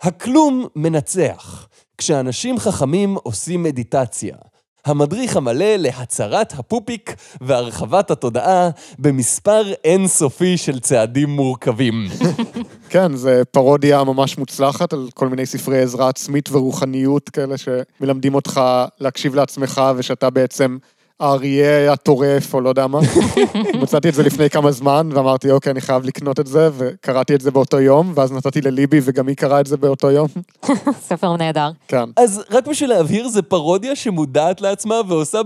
הכלום 0.00 0.66
מנצח, 0.76 1.68
כשאנשים 1.98 2.58
חכמים 2.58 3.16
עושים 3.22 3.62
מדיטציה. 3.62 4.36
המדריך 4.84 5.36
המלא 5.36 5.76
להצרת 5.76 6.52
הפופיק 6.58 7.14
והרחבת 7.40 8.10
התודעה 8.10 8.70
במספר 8.98 9.72
אינסופי 9.84 10.56
של 10.56 10.80
צעדים 10.80 11.30
מורכבים. 11.30 12.08
כן, 12.90 13.16
זה 13.16 13.42
פרודיה 13.50 14.04
ממש 14.04 14.38
מוצלחת 14.38 14.92
על 14.92 15.08
כל 15.14 15.28
מיני 15.28 15.46
ספרי 15.46 15.82
עזרה 15.82 16.08
עצמית 16.08 16.48
ורוחניות 16.52 17.28
כאלה 17.28 17.54
שמלמדים 17.58 18.34
אותך 18.34 18.60
להקשיב 19.00 19.34
לעצמך 19.34 19.82
ושאתה 19.96 20.30
בעצם 20.30 20.78
האריה 21.20 21.92
הטורף, 21.92 22.54
או 22.54 22.60
לא 22.60 22.68
יודע 22.68 22.86
מה. 22.86 23.00
מצאתי 23.82 24.08
את 24.08 24.14
זה 24.14 24.22
לפני 24.22 24.50
כמה 24.50 24.70
זמן, 24.70 25.08
ואמרתי, 25.14 25.50
אוקיי, 25.50 25.72
אני 25.72 25.80
חייב 25.80 26.04
לקנות 26.04 26.40
את 26.40 26.46
זה, 26.46 26.68
וקראתי 26.78 27.34
את 27.34 27.40
זה 27.40 27.50
באותו 27.50 27.80
יום, 27.80 28.12
ואז 28.14 28.32
נתתי 28.32 28.60
לליבי, 28.60 29.00
וגם 29.02 29.26
היא 29.26 29.36
קראה 29.36 29.60
את 29.60 29.66
זה 29.66 29.76
באותו 29.76 30.10
יום. 30.10 30.28
ספר 31.08 31.36
נהדר. 31.36 31.70
כן. 31.88 32.04
אז 32.16 32.42
רק 32.50 32.66
בשביל 32.68 32.90
להבהיר, 32.90 33.28
זה 33.28 33.42
פרודיה 33.42 33.96
שמודעת 33.96 34.60
לעצמה 34.60 35.00
ועושה 35.08 35.40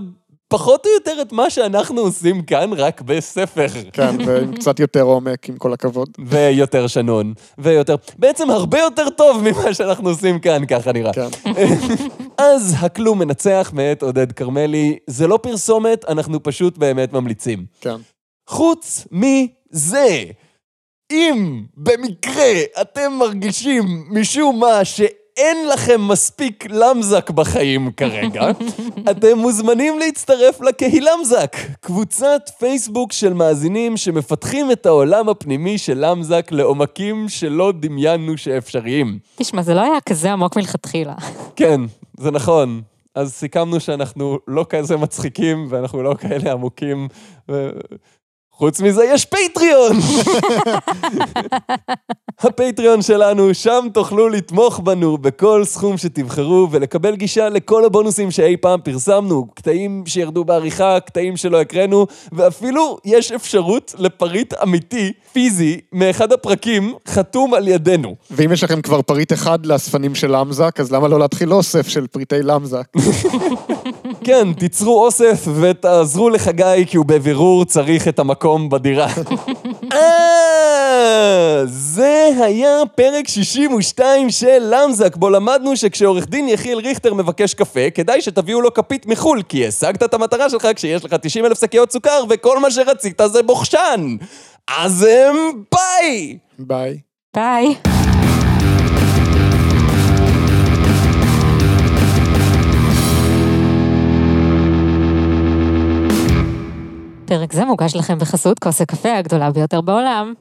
פחות 0.47 0.85
או 0.85 0.91
יותר 0.91 1.21
את 1.21 1.31
מה 1.31 1.49
שאנחנו 1.49 2.01
עושים 2.01 2.41
כאן, 2.41 2.73
רק 2.73 3.01
בספר. 3.01 3.67
כן, 3.93 4.15
ועם 4.25 4.55
קצת 4.55 4.79
יותר 4.79 5.01
עומק, 5.01 5.49
עם 5.49 5.57
כל 5.57 5.73
הכבוד. 5.73 6.09
ויותר 6.25 6.87
שנון, 6.87 7.33
ויותר... 7.57 7.95
בעצם 8.17 8.49
הרבה 8.49 8.79
יותר 8.79 9.09
טוב 9.09 9.41
ממה 9.41 9.73
שאנחנו 9.73 10.09
עושים 10.09 10.39
כאן, 10.39 10.65
ככה 10.65 10.91
נראה. 10.91 11.13
כן. 11.13 11.27
אז 12.37 12.75
הכלום 12.79 13.19
מנצח 13.19 13.71
מאת 13.73 14.03
עודד 14.03 14.31
כרמלי, 14.31 14.97
זה 15.07 15.27
לא 15.27 15.39
פרסומת, 15.41 16.05
אנחנו 16.09 16.43
פשוט 16.43 16.77
באמת 16.77 17.13
ממליצים. 17.13 17.65
כן. 17.81 17.95
חוץ 18.49 19.07
מזה, 19.11 20.23
אם 21.11 21.63
במקרה 21.77 22.53
אתם 22.81 23.13
מרגישים 23.19 23.83
משום 24.09 24.59
מה 24.59 24.85
שאין 25.35 25.67
לכם 25.69 26.07
מספיק 26.07 26.65
למזק 26.69 27.29
בחיים 27.29 27.91
כרגע, 27.91 28.47
אתם 29.11 29.37
מוזמנים 29.37 29.99
להצטרף 29.99 30.61
לקהילמזק, 30.61 31.55
קבוצת 31.79 32.41
פייסבוק 32.59 33.11
של 33.11 33.33
מאזינים 33.33 33.97
שמפתחים 33.97 34.71
את 34.71 34.85
העולם 34.85 35.29
הפנימי 35.29 35.77
של 35.77 36.05
למזק 36.05 36.51
לעומקים 36.51 37.29
שלא 37.29 37.71
דמיינו 37.71 38.37
שאפשריים. 38.37 39.19
תשמע, 39.35 39.61
זה 39.61 39.73
לא 39.73 39.81
היה 39.81 40.01
כזה 40.09 40.31
עמוק 40.31 40.57
מלכתחילה. 40.57 41.15
כן, 41.55 41.81
זה 42.17 42.31
נכון. 42.31 42.81
אז 43.15 43.33
סיכמנו 43.33 43.79
שאנחנו 43.79 44.39
לא 44.47 44.65
כזה 44.69 44.97
מצחיקים 44.97 45.67
ואנחנו 45.69 46.03
לא 46.03 46.15
כאלה 46.19 46.51
עמוקים. 46.51 47.07
ו... 47.51 47.69
חוץ 48.57 48.81
מזה 48.81 49.03
יש 49.05 49.25
פטריון! 49.25 49.97
הפטריון 52.39 53.01
שלנו, 53.01 53.53
שם 53.53 53.87
תוכלו 53.93 54.29
לתמוך 54.29 54.79
בנו 54.79 55.17
בכל 55.17 55.65
סכום 55.65 55.97
שתבחרו 55.97 56.67
ולקבל 56.71 57.15
גישה 57.15 57.49
לכל 57.49 57.85
הבונוסים 57.85 58.31
שאי 58.31 58.57
פעם 58.57 58.79
פרסמנו, 58.83 59.47
קטעים 59.53 60.03
שירדו 60.05 60.43
בעריכה, 60.43 60.99
קטעים 60.99 61.37
שלא 61.37 61.61
הקראנו, 61.61 62.07
ואפילו 62.31 62.97
יש 63.05 63.31
אפשרות 63.31 63.95
לפריט 63.97 64.53
אמיתי, 64.63 65.11
פיזי, 65.33 65.79
מאחד 65.93 66.31
הפרקים, 66.31 66.93
חתום 67.07 67.53
על 67.53 67.67
ידינו. 67.67 68.15
ואם 68.31 68.51
יש 68.51 68.63
לכם 68.63 68.81
כבר 68.81 69.01
פריט 69.01 69.33
אחד 69.33 69.65
לאספנים 69.65 70.15
של 70.15 70.37
למזק, 70.37 70.79
אז 70.79 70.91
למה 70.91 71.07
לא 71.07 71.19
להתחיל 71.19 71.53
אוסף 71.53 71.87
של 71.87 72.07
פריטי 72.07 72.41
למזק? 72.41 72.87
כן, 74.25 74.53
תיצרו 74.53 75.05
אוסף 75.05 75.47
ותעזרו 75.61 76.29
לחגי, 76.29 76.85
כי 76.87 76.97
הוא 76.97 77.05
בבירור 77.05 77.65
צריך 77.65 78.07
את 78.07 78.19
המקום 78.19 78.69
בדירה. 78.69 79.07
אה, 79.93 81.61
זה 81.65 82.29
היה 82.41 82.81
פרק 82.95 83.27
62 83.27 84.29
של 84.29 84.57
למזק, 84.59 85.15
בו 85.15 85.29
למדנו 85.29 85.77
שכשעורך 85.77 86.27
דין 86.27 86.47
יחיאל 86.47 86.77
ריכטר 86.77 87.13
מבקש 87.13 87.53
קפה, 87.53 87.89
כדאי 87.89 88.21
שתביאו 88.21 88.61
לו 88.61 88.73
כפית 88.73 89.05
מחו"ל, 89.05 89.41
כי 89.49 89.67
השגת 89.67 90.03
את 90.03 90.13
המטרה 90.13 90.49
שלך 90.49 90.67
כשיש 90.75 91.05
לך 91.05 91.13
90 91.21 91.45
אלף 91.45 91.61
שקיות 91.61 91.91
סוכר, 91.91 92.23
וכל 92.29 92.59
מה 92.59 92.71
שרצית 92.71 93.21
זה 93.25 93.43
בוחשן. 93.43 94.15
אז 94.77 95.05
אמ, 95.05 95.61
ביי! 95.71 96.37
ביי. 96.59 96.99
ביי. 97.35 97.75
פרק 107.25 107.53
זה 107.53 107.65
מוגש 107.65 107.95
לכם 107.95 108.19
בחסות 108.19 108.59
כוס 108.59 108.81
הקפה 108.81 109.17
הגדולה 109.17 109.51
ביותר 109.51 109.81
בעולם. 109.81 110.33